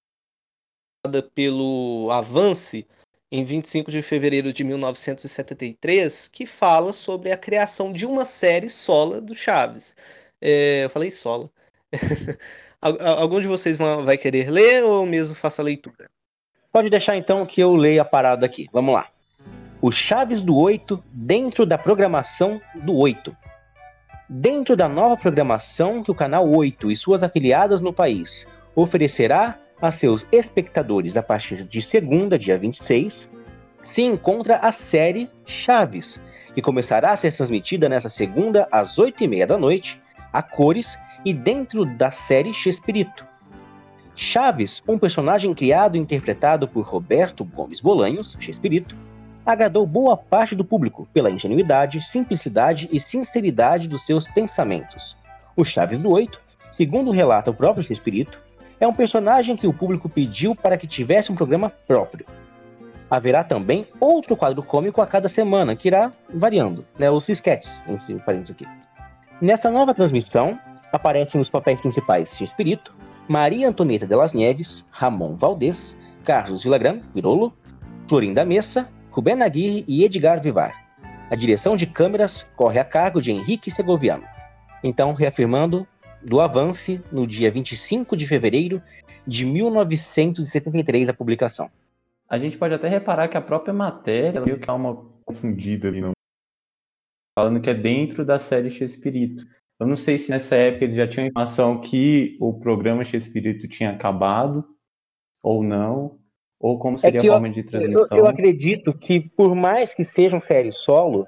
pelo 1.33 2.09
Avance 2.11 2.87
em 3.32 3.46
25 3.46 3.89
de 3.89 4.02
fevereiro 4.02 4.52
de 4.52 4.63
1973, 4.63 6.28
que 6.28 6.46
fala 6.46 6.91
sobre 6.91 7.32
a 7.32 7.38
criação 7.38 7.94
de 7.94 8.06
uma 8.06 8.26
série 8.26 8.70
sola 8.70 9.22
do 9.22 9.34
Chaves. 9.34 9.96
É, 10.41 10.84
eu 10.84 10.89
falei 10.89 11.10
sola. 11.10 11.50
Algum 12.82 13.39
de 13.39 13.48
vocês 13.48 13.78
vai 13.78 14.17
querer 14.17 14.50
ler 14.50 14.84
ou 14.84 15.06
mesmo 15.06 15.36
faça 15.36 15.62
a 15.62 15.65
leitura? 15.65 16.10
Pode 16.74 16.89
deixar 16.89 17.15
então 17.15 17.46
que 17.46 17.62
eu 17.62 17.76
leia 17.76 18.02
a 18.02 18.06
parada 18.06 18.46
aqui. 18.46 18.67
Vamos 18.74 18.96
lá. 18.96 19.08
O 19.82 19.91
Chaves 19.91 20.41
do 20.41 20.56
8 20.58 21.02
dentro 21.12 21.65
da 21.65 21.78
programação 21.78 22.62
do 22.84 22.96
8. 22.96 23.36
Dentro 24.28 24.76
da 24.76 24.89
nova 24.89 25.15
programação 25.15 26.04
que 26.04 26.12
o 26.12 26.15
canal 26.15 26.50
8 26.50 26.91
e 26.91 26.96
suas 26.96 27.24
afiliadas 27.24 27.82
no 27.82 27.94
país 27.94 28.46
oferecerá 28.76 29.60
a 29.82 29.91
seus 29.91 30.26
espectadores 30.32 31.17
a 31.17 31.24
partir 31.24 31.65
de 31.65 31.82
segunda, 31.82 32.38
dia 32.38 32.58
26, 32.58 33.28
se 33.84 34.04
encontra 34.04 34.58
a 34.58 34.72
série 34.72 35.30
Chaves, 35.46 36.22
que 36.54 36.62
começará 36.62 37.12
a 37.12 37.17
ser 37.17 37.34
transmitida 37.34 37.89
nessa 37.89 38.10
segunda 38.10 38.67
às 38.72 38.98
8h30 38.98 39.46
da 39.48 39.58
noite, 39.58 40.00
a 40.32 40.44
cores 40.44 41.00
e 41.26 41.34
dentro 41.34 41.84
da 41.86 42.12
série 42.12 42.54
Chespirito. 42.54 43.26
Chaves, 44.15 44.84
um 44.88 45.00
personagem 45.00 45.54
criado 45.54 45.96
e 45.96 46.00
interpretado 46.00 46.67
por 46.67 46.86
Roberto 46.86 47.44
Gomes 47.44 47.82
Bolanhos, 47.82 48.38
Chespirito, 48.39 48.96
agradou 49.44 49.88
boa 49.88 50.15
parte 50.15 50.54
do 50.54 50.63
público 50.63 51.08
pela 51.12 51.32
ingenuidade, 51.32 52.02
simplicidade 52.12 52.88
e 52.91 53.00
sinceridade 53.00 53.88
dos 53.88 54.06
seus 54.06 54.28
pensamentos. 54.28 55.17
O 55.56 55.63
Chaves 55.63 55.98
do 55.98 56.12
Oito, 56.12 56.39
segundo 56.72 57.12
relata 57.12 57.50
o 57.50 57.54
próprio 57.54 57.84
Chespirito, 57.84 58.39
é 58.82 58.88
um 58.88 58.94
personagem 58.94 59.56
que 59.56 59.67
o 59.67 59.74
público 59.74 60.10
pediu 60.10 60.56
para 60.56 60.76
que 60.76 60.88
tivesse 60.88 61.32
um 61.32 61.36
programa 61.36 61.70
próprio. 61.70 62.26
Haverá 63.10 63.44
também 63.44 63.88
outro 64.00 64.36
quadro 64.36 64.63
cômico 64.63 65.02
a 65.02 65.08
cada 65.08 65.30
semana, 65.30 65.76
que 65.76 65.88
irá 65.88 66.12
variando, 66.34 66.84
né, 66.98 67.10
os 67.12 67.30
sketches, 67.30 67.80
entre 67.88 68.15
parênteses 68.15 68.56
aqui. 68.56 68.67
Nessa 69.39 69.70
nova 69.70 69.94
transmissão, 69.94 70.60
aparecem 70.91 71.39
os 71.39 71.50
papéis 71.50 71.80
principais 71.80 72.36
de 72.36 72.44
Espírito, 72.44 72.91
Maria 73.28 73.70
Antonieta 73.70 74.08
de 74.08 74.15
las 74.15 74.34
Neves, 74.34 74.84
Ramon 74.89 75.36
Valdez, 75.36 75.96
Carlos 76.26 76.63
Villagrán, 76.63 77.02
Virolo, 77.13 77.54
Florinda 78.08 78.44
Messa, 78.44 78.89
Rubén 79.12 79.44
Aguirre 79.44 79.86
e 79.88 80.04
Edgar 80.04 80.41
Vivar. 80.41 80.74
A 81.30 81.36
direção 81.36 81.78
de 81.78 81.86
câmeras 81.86 82.48
corre 82.56 82.80
a 82.80 82.84
cargo 82.84 83.22
de 83.22 83.32
Henrique 83.32 83.70
Segoviano. 83.70 84.24
Então, 84.84 85.13
reafirmando, 85.13 85.88
do 86.23 86.39
Avance 86.39 87.03
no 87.12 87.25
dia 87.25 87.51
25 87.51 88.15
de 88.15 88.27
fevereiro 88.27 88.81
de 89.25 89.45
1973 89.45 91.10
a 91.10 91.13
publicação. 91.13 91.69
A 92.29 92.38
gente 92.38 92.57
pode 92.57 92.73
até 92.73 92.88
reparar 92.88 93.27
que 93.27 93.38
a 93.38 93.41
própria 93.41 93.73
matéria 93.73 94.41
meio 94.41 94.60
que 94.60 94.69
há 94.69 94.73
uma 94.73 95.05
confundida 95.25 95.88
ali, 95.88 96.01
não? 96.01 96.12
falando 97.38 97.62
que 97.62 97.69
é 97.69 97.73
dentro 97.73 98.25
da 98.25 98.39
série 98.39 98.69
X-Espírito. 98.69 99.45
Eu 99.79 99.88
não 99.88 99.95
sei 99.95 100.17
se 100.17 100.29
nessa 100.29 100.55
época 100.55 100.86
eles 100.86 100.95
já 100.95 101.07
tinham 101.07 101.27
informação 101.27 101.79
que 101.79 102.38
o 102.39 102.53
programa 102.53 103.03
X-Espírito 103.03 103.67
tinha 103.67 103.91
acabado 103.91 104.63
ou 105.41 105.63
não, 105.63 106.19
ou 106.60 106.77
como 106.77 106.97
seria 106.97 107.19
é 107.19 107.23
a 107.23 107.31
forma 107.31 107.47
eu, 107.47 107.53
de 107.53 107.63
transmissão. 107.63 108.07
Eu, 108.12 108.17
eu, 108.17 108.27
acredito 108.27 108.93
que 108.93 109.19
por 109.19 109.55
mais 109.55 109.93
que 109.93 110.03
sejam 110.03 110.39
séries 110.39 110.77
solo, 110.77 111.27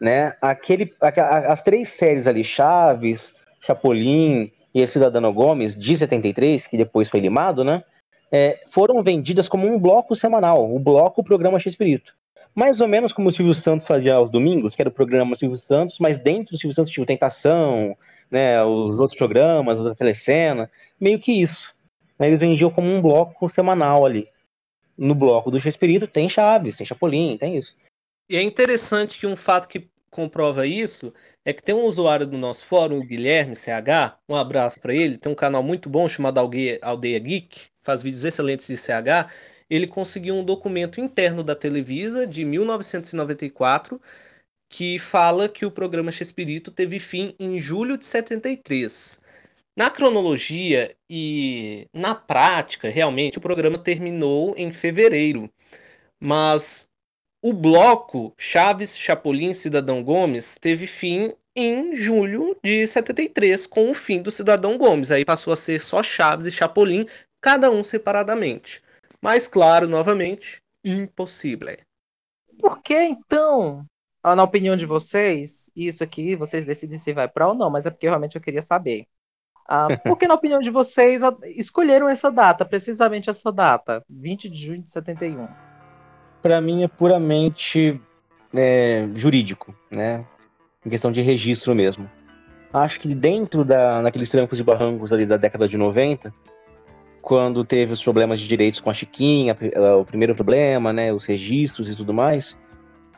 né, 0.00 0.34
aquele, 0.40 0.94
as 1.00 1.62
três 1.62 1.90
séries 1.90 2.26
ali, 2.26 2.42
Chaves, 2.42 3.34
Chapolin 3.60 4.50
e 4.74 4.80
esse 4.80 4.94
Cidadano 4.94 5.32
Gomes, 5.32 5.74
de 5.74 5.96
73, 5.96 6.66
que 6.66 6.76
depois 6.76 7.08
foi 7.08 7.20
limado, 7.20 7.64
né? 7.64 7.84
É, 8.32 8.60
foram 8.70 9.02
vendidas 9.02 9.48
como 9.48 9.66
um 9.66 9.78
bloco 9.78 10.14
semanal, 10.14 10.72
o 10.72 10.78
bloco 10.78 11.24
Programa 11.24 11.58
X-Espírito. 11.58 12.14
Mais 12.54 12.80
ou 12.80 12.88
menos 12.88 13.12
como 13.12 13.28
o 13.28 13.32
Silvio 13.32 13.54
Santos 13.54 13.86
fazia 13.86 14.14
aos 14.14 14.30
domingos, 14.30 14.74
que 14.74 14.82
era 14.82 14.88
o 14.88 14.92
programa 14.92 15.36
Silvio 15.36 15.56
Santos, 15.56 15.98
mas 16.00 16.18
dentro 16.18 16.52
do 16.52 16.58
Silvio 16.58 16.74
Santos 16.74 16.90
tinha 16.90 17.02
o 17.02 17.06
Tentação, 17.06 17.96
né, 18.30 18.62
os 18.62 18.98
outros 18.98 19.18
programas, 19.18 19.84
a 19.84 19.94
telecena, 19.94 20.70
meio 21.00 21.18
que 21.18 21.32
isso. 21.32 21.72
Eles 22.18 22.40
vendiam 22.40 22.70
como 22.70 22.88
um 22.88 23.00
bloco 23.00 23.48
semanal 23.48 24.04
ali. 24.04 24.28
No 24.96 25.14
bloco 25.14 25.50
do 25.50 25.58
X-Espírito 25.58 26.06
tem 26.06 26.28
Chaves, 26.28 26.76
tem 26.76 26.86
Chapolin, 26.86 27.36
tem 27.38 27.56
isso. 27.56 27.74
E 28.28 28.36
é 28.36 28.42
interessante 28.42 29.18
que 29.18 29.26
um 29.26 29.36
fato 29.36 29.66
que 29.66 29.88
comprova 30.10 30.66
isso 30.66 31.12
é 31.44 31.52
que 31.52 31.62
tem 31.62 31.74
um 31.74 31.84
usuário 31.84 32.26
do 32.26 32.36
nosso 32.36 32.66
fórum, 32.66 32.98
o 32.98 33.04
Guilherme 33.04 33.54
CH, 33.54 34.18
um 34.28 34.34
abraço 34.34 34.80
para 34.80 34.94
ele, 34.94 35.16
tem 35.16 35.30
um 35.32 35.34
canal 35.34 35.62
muito 35.62 35.88
bom 35.88 36.08
chamado 36.08 36.38
Aldeia, 36.38 37.18
Geek, 37.18 37.68
faz 37.82 38.02
vídeos 38.02 38.24
excelentes 38.24 38.66
de 38.66 38.76
CH. 38.76 39.30
Ele 39.68 39.86
conseguiu 39.86 40.34
um 40.34 40.44
documento 40.44 41.00
interno 41.00 41.44
da 41.44 41.54
Televisa 41.54 42.26
de 42.26 42.44
1994 42.44 44.00
que 44.68 44.98
fala 44.98 45.48
que 45.48 45.66
o 45.66 45.70
programa 45.70 46.12
Chespirito 46.12 46.70
teve 46.70 47.00
fim 47.00 47.34
em 47.38 47.60
julho 47.60 47.98
de 47.98 48.06
73. 48.06 49.20
Na 49.76 49.90
cronologia 49.90 50.94
e 51.08 51.86
na 51.92 52.14
prática, 52.14 52.88
realmente, 52.88 53.38
o 53.38 53.40
programa 53.40 53.78
terminou 53.78 54.54
em 54.56 54.72
fevereiro. 54.72 55.50
Mas 56.20 56.89
o 57.42 57.52
bloco 57.52 58.34
Chaves, 58.36 58.96
Chapolin 58.96 59.54
Cidadão 59.54 60.02
Gomes 60.02 60.54
teve 60.54 60.86
fim 60.86 61.32
em 61.56 61.94
julho 61.94 62.56
de 62.62 62.86
73, 62.86 63.66
com 63.66 63.90
o 63.90 63.94
fim 63.94 64.22
do 64.22 64.30
Cidadão 64.30 64.76
Gomes. 64.76 65.10
Aí 65.10 65.24
passou 65.24 65.52
a 65.52 65.56
ser 65.56 65.80
só 65.80 66.02
Chaves 66.02 66.46
e 66.46 66.50
Chapolin, 66.50 67.06
cada 67.40 67.70
um 67.70 67.82
separadamente. 67.82 68.82
Mas, 69.22 69.48
claro, 69.48 69.88
novamente, 69.88 70.60
impossível. 70.84 71.76
Por 72.58 72.82
que 72.82 72.94
então, 72.94 73.84
na 74.22 74.42
opinião 74.42 74.76
de 74.76 74.86
vocês, 74.86 75.70
isso 75.74 76.04
aqui 76.04 76.36
vocês 76.36 76.64
decidem 76.64 76.98
se 76.98 77.12
vai 77.12 77.26
para 77.26 77.48
ou 77.48 77.54
não, 77.54 77.70
mas 77.70 77.86
é 77.86 77.90
porque 77.90 78.06
realmente 78.06 78.36
eu 78.36 78.42
queria 78.42 78.62
saber. 78.62 79.06
Ah, 79.66 79.88
por 80.04 80.16
que, 80.16 80.28
na 80.28 80.34
opinião 80.34 80.60
de 80.60 80.70
vocês, 80.70 81.22
escolheram 81.56 82.08
essa 82.08 82.30
data, 82.30 82.64
precisamente 82.64 83.30
essa 83.30 83.50
data, 83.50 84.04
20 84.08 84.48
de 84.48 84.66
junho 84.66 84.82
de 84.82 84.90
71? 84.90 85.69
Para 86.42 86.60
mim 86.60 86.82
é 86.82 86.88
puramente 86.88 88.00
é, 88.54 89.08
jurídico, 89.14 89.74
né? 89.90 90.24
Em 90.84 90.90
questão 90.90 91.12
de 91.12 91.20
registro 91.20 91.74
mesmo. 91.74 92.10
Acho 92.72 93.00
que 93.00 93.14
dentro 93.14 93.64
da, 93.64 94.00
naqueles 94.00 94.28
trancos 94.28 94.58
e 94.58 94.62
barrancos 94.62 95.12
ali 95.12 95.26
da 95.26 95.36
década 95.36 95.68
de 95.68 95.76
90, 95.76 96.32
quando 97.20 97.64
teve 97.64 97.92
os 97.92 98.02
problemas 98.02 98.40
de 98.40 98.48
direitos 98.48 98.80
com 98.80 98.90
a 98.90 98.94
Chiquinha, 98.94 99.56
o 100.00 100.04
primeiro 100.04 100.34
problema, 100.34 100.92
né, 100.92 101.12
os 101.12 101.26
registros 101.26 101.88
e 101.90 101.96
tudo 101.96 102.14
mais, 102.14 102.56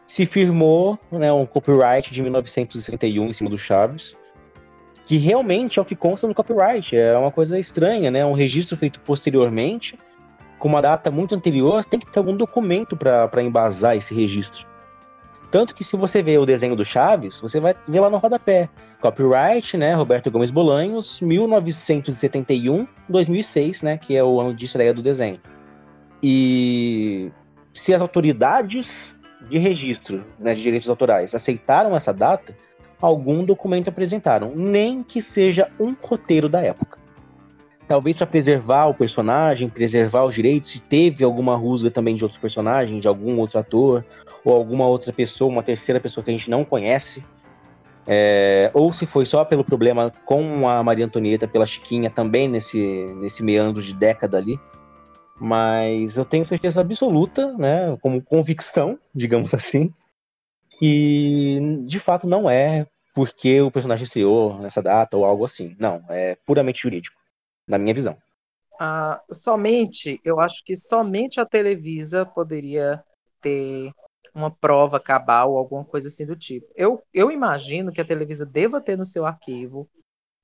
se 0.06 0.26
firmou 0.26 0.98
né, 1.10 1.32
um 1.32 1.46
copyright 1.46 2.12
de 2.12 2.22
1961 2.22 3.26
em 3.26 3.32
cima 3.32 3.50
do 3.50 3.58
Chaves, 3.58 4.16
que 5.04 5.16
realmente 5.16 5.78
é 5.78 5.82
o 5.82 5.84
que 5.84 5.96
consta 5.96 6.26
no 6.26 6.34
copyright. 6.34 6.96
É 6.96 7.16
uma 7.16 7.30
coisa 7.30 7.58
estranha, 7.58 8.10
né? 8.10 8.24
Um 8.24 8.34
registro 8.34 8.76
feito 8.76 9.00
posteriormente 9.00 9.98
com 10.62 10.68
uma 10.68 10.80
data 10.80 11.10
muito 11.10 11.34
anterior, 11.34 11.84
tem 11.84 11.98
que 11.98 12.06
ter 12.06 12.20
algum 12.20 12.36
documento 12.36 12.96
para 12.96 13.42
embasar 13.42 13.96
esse 13.96 14.14
registro. 14.14 14.64
Tanto 15.50 15.74
que 15.74 15.82
se 15.82 15.96
você 15.96 16.22
vê 16.22 16.38
o 16.38 16.46
desenho 16.46 16.76
do 16.76 16.84
Chaves, 16.84 17.40
você 17.40 17.58
vai 17.58 17.74
ver 17.88 17.98
lá 17.98 18.08
no 18.08 18.18
rodapé. 18.18 18.68
Copyright, 19.00 19.76
né, 19.76 19.92
Roberto 19.92 20.30
Gomes 20.30 20.52
Bolanhos, 20.52 21.20
1971, 21.20 22.86
2006, 23.08 23.82
né, 23.82 23.98
que 23.98 24.14
é 24.16 24.22
o 24.22 24.40
ano 24.40 24.54
de 24.54 24.66
estreia 24.66 24.94
do 24.94 25.02
desenho. 25.02 25.40
E 26.22 27.32
se 27.74 27.92
as 27.92 28.00
autoridades 28.00 29.16
de 29.50 29.58
registro 29.58 30.24
né, 30.38 30.54
de 30.54 30.62
direitos 30.62 30.88
autorais 30.88 31.34
aceitaram 31.34 31.96
essa 31.96 32.12
data, 32.12 32.54
algum 33.00 33.44
documento 33.44 33.88
apresentaram, 33.88 34.52
nem 34.54 35.02
que 35.02 35.20
seja 35.20 35.68
um 35.80 35.96
roteiro 36.00 36.48
da 36.48 36.60
época. 36.60 37.01
Talvez 37.88 38.16
para 38.16 38.26
preservar 38.26 38.86
o 38.86 38.94
personagem, 38.94 39.68
preservar 39.68 40.24
os 40.24 40.34
direitos, 40.34 40.70
se 40.70 40.80
teve 40.80 41.24
alguma 41.24 41.56
rusga 41.56 41.90
também 41.90 42.16
de 42.16 42.24
outros 42.24 42.40
personagens, 42.40 43.02
de 43.02 43.08
algum 43.08 43.38
outro 43.38 43.58
ator, 43.58 44.04
ou 44.44 44.54
alguma 44.54 44.86
outra 44.86 45.12
pessoa, 45.12 45.50
uma 45.50 45.62
terceira 45.62 46.00
pessoa 46.00 46.24
que 46.24 46.30
a 46.30 46.34
gente 46.34 46.48
não 46.48 46.64
conhece. 46.64 47.24
É, 48.06 48.70
ou 48.74 48.92
se 48.92 49.06
foi 49.06 49.24
só 49.24 49.44
pelo 49.44 49.64
problema 49.64 50.12
com 50.24 50.68
a 50.68 50.82
Maria 50.82 51.04
Antonieta, 51.04 51.46
pela 51.46 51.66
Chiquinha, 51.66 52.10
também 52.10 52.48
nesse, 52.48 52.78
nesse 53.16 53.42
meandro 53.42 53.82
de 53.82 53.94
década 53.94 54.38
ali. 54.38 54.58
Mas 55.38 56.16
eu 56.16 56.24
tenho 56.24 56.44
certeza 56.44 56.80
absoluta, 56.80 57.52
né, 57.58 57.96
como 58.00 58.22
convicção, 58.22 58.98
digamos 59.14 59.54
assim, 59.54 59.92
que 60.78 61.82
de 61.84 61.98
fato 61.98 62.26
não 62.26 62.48
é 62.48 62.86
porque 63.14 63.60
o 63.60 63.70
personagem 63.70 64.04
estreou 64.04 64.58
nessa 64.58 64.82
data 64.82 65.16
ou 65.16 65.24
algo 65.24 65.44
assim. 65.44 65.76
Não, 65.78 66.02
é 66.08 66.36
puramente 66.46 66.80
jurídico, 66.80 67.16
na 67.66 67.78
minha 67.78 67.94
visão. 67.94 68.16
Ah, 68.80 69.22
somente, 69.30 70.20
eu 70.24 70.40
acho 70.40 70.64
que 70.64 70.74
somente 70.74 71.40
a 71.40 71.46
Televisa 71.46 72.26
poderia 72.26 73.02
ter 73.40 73.92
uma 74.34 74.50
prova 74.50 74.98
cabal 74.98 75.56
alguma 75.56 75.84
coisa 75.84 76.08
assim 76.08 76.26
do 76.26 76.34
tipo. 76.34 76.66
Eu, 76.74 77.02
eu 77.12 77.30
imagino 77.30 77.92
que 77.92 78.00
a 78.00 78.04
Televisa 78.04 78.46
deva 78.46 78.80
ter 78.80 78.96
no 78.96 79.04
seu 79.04 79.26
arquivo 79.26 79.88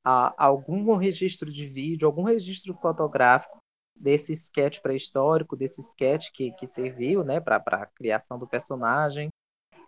ah, 0.04 0.34
algum 0.36 0.94
registro 0.96 1.50
de 1.50 1.66
vídeo, 1.66 2.06
algum 2.06 2.22
registro 2.22 2.74
fotográfico 2.74 3.58
desse 3.94 4.32
sketch 4.32 4.80
pré-histórico, 4.80 5.56
desse 5.56 5.80
sketch 5.80 6.30
que, 6.32 6.52
que 6.52 6.66
serviu 6.66 7.24
né, 7.24 7.40
para 7.40 7.56
a 7.56 7.86
criação 7.86 8.38
do 8.38 8.46
personagem. 8.46 9.28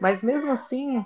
Mas 0.01 0.23
mesmo 0.23 0.51
assim, 0.51 1.05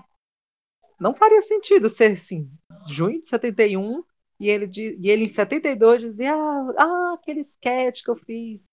não 0.99 1.15
faria 1.15 1.43
sentido 1.43 1.89
ser 1.89 2.13
assim, 2.13 2.51
junho 2.87 3.21
de 3.21 3.27
71 3.27 4.03
e 4.39 4.49
ele, 4.51 4.71
e 5.01 5.11
ele 5.11 5.25
em 5.25 5.29
72 5.29 6.01
dizia: 6.01 6.35
ah, 6.35 6.75
ah, 6.79 7.15
aquele 7.15 7.41
sketch 7.41 8.03
que 8.03 8.11
eu 8.11 8.17
fiz 8.17 8.65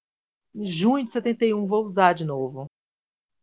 em 0.54 0.66
junho 0.66 1.06
de 1.06 1.12
71, 1.12 1.66
vou 1.66 1.84
usar 1.84 2.14
de 2.14 2.26
novo. 2.26 2.66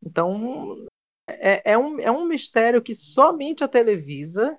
Então, 0.03 0.87
é, 1.27 1.73
é, 1.73 1.79
um, 1.79 1.99
é 1.99 2.11
um 2.11 2.27
mistério 2.27 2.83
que 2.83 2.95
somente 2.95 3.65
a 3.65 3.69
Televisa 3.69 4.59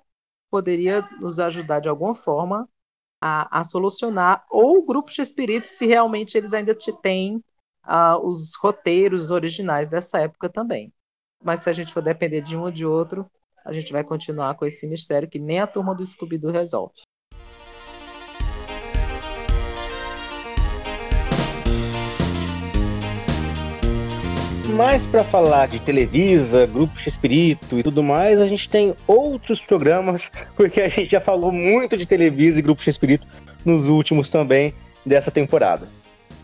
poderia 0.50 1.02
nos 1.20 1.38
ajudar 1.38 1.80
de 1.80 1.88
alguma 1.88 2.14
forma 2.14 2.68
a, 3.20 3.60
a 3.60 3.64
solucionar, 3.64 4.44
ou 4.50 4.78
o 4.78 4.82
grupo 4.82 5.10
de 5.10 5.20
espíritos, 5.20 5.72
se 5.72 5.86
realmente 5.86 6.36
eles 6.36 6.52
ainda 6.52 6.74
têm 7.02 7.36
uh, 7.84 8.18
os 8.24 8.54
roteiros 8.56 9.30
originais 9.30 9.88
dessa 9.88 10.18
época 10.20 10.48
também. 10.48 10.92
Mas 11.42 11.60
se 11.60 11.70
a 11.70 11.72
gente 11.72 11.92
for 11.92 12.02
depender 12.02 12.40
de 12.40 12.56
um 12.56 12.62
ou 12.62 12.70
de 12.70 12.84
outro, 12.84 13.30
a 13.64 13.72
gente 13.72 13.92
vai 13.92 14.02
continuar 14.02 14.54
com 14.54 14.64
esse 14.64 14.86
mistério 14.86 15.28
que 15.28 15.38
nem 15.38 15.60
a 15.60 15.66
turma 15.66 15.94
do 15.94 16.06
Scooby-Doo 16.06 16.50
resolve. 16.50 17.02
Mas 24.74 25.04
para 25.04 25.24
falar 25.24 25.68
de 25.68 25.80
Televisa, 25.80 26.66
Grupo 26.66 26.98
Espírito 27.06 27.78
e 27.78 27.82
tudo 27.82 28.02
mais, 28.02 28.40
a 28.40 28.46
gente 28.46 28.68
tem 28.68 28.94
outros 29.06 29.60
programas, 29.60 30.30
porque 30.56 30.80
a 30.80 30.88
gente 30.88 31.10
já 31.10 31.20
falou 31.20 31.52
muito 31.52 31.96
de 31.96 32.06
Televisa 32.06 32.58
e 32.58 32.62
Grupo 32.62 32.88
Espírito 32.88 33.26
nos 33.64 33.88
últimos 33.88 34.30
também 34.30 34.72
dessa 35.04 35.30
temporada. 35.30 35.86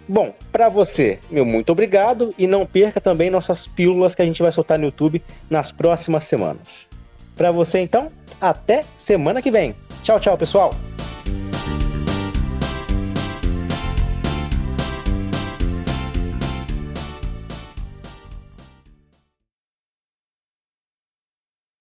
Bom, 0.08 0.34
para 0.52 0.68
você, 0.68 1.18
meu 1.30 1.44
muito 1.44 1.70
obrigado 1.72 2.32
e 2.38 2.46
não 2.46 2.64
perca 2.64 3.00
também 3.00 3.30
nossas 3.30 3.66
pílulas 3.66 4.14
que 4.14 4.22
a 4.22 4.26
gente 4.26 4.42
vai 4.42 4.52
soltar 4.52 4.78
no 4.78 4.86
YouTube 4.86 5.22
nas 5.48 5.72
próximas 5.72 6.24
semanas. 6.24 6.86
Para 7.36 7.50
você 7.50 7.80
então, 7.80 8.10
até 8.40 8.84
semana 8.98 9.42
que 9.42 9.50
vem. 9.50 9.74
Tchau, 10.02 10.20
tchau, 10.20 10.38
pessoal. 10.38 10.70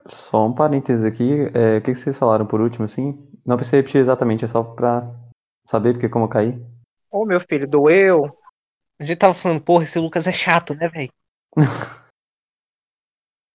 Só 0.07 0.45
um 0.45 0.53
parênteses 0.53 1.03
aqui, 1.03 1.49
é, 1.53 1.77
o 1.77 1.81
que 1.81 1.95
vocês 1.95 2.17
falaram 2.17 2.45
por 2.45 2.61
último, 2.61 2.85
assim? 2.85 3.17
Não 3.45 3.55
precisa 3.55 3.77
repetir 3.77 4.01
exatamente, 4.01 4.45
é 4.45 4.47
só 4.47 4.63
pra 4.63 5.11
saber 5.65 5.93
porque 5.93 6.09
como 6.09 6.25
eu 6.25 6.29
caí. 6.29 6.65
Ô, 7.11 7.25
meu 7.25 7.39
filho, 7.39 7.67
doeu. 7.67 8.37
A 8.99 9.03
gente 9.03 9.17
tava 9.17 9.33
falando, 9.33 9.61
porra, 9.61 9.83
esse 9.83 9.99
Lucas 9.99 10.27
é 10.27 10.31
chato, 10.31 10.75
né, 10.75 10.87
velho? 10.87 11.11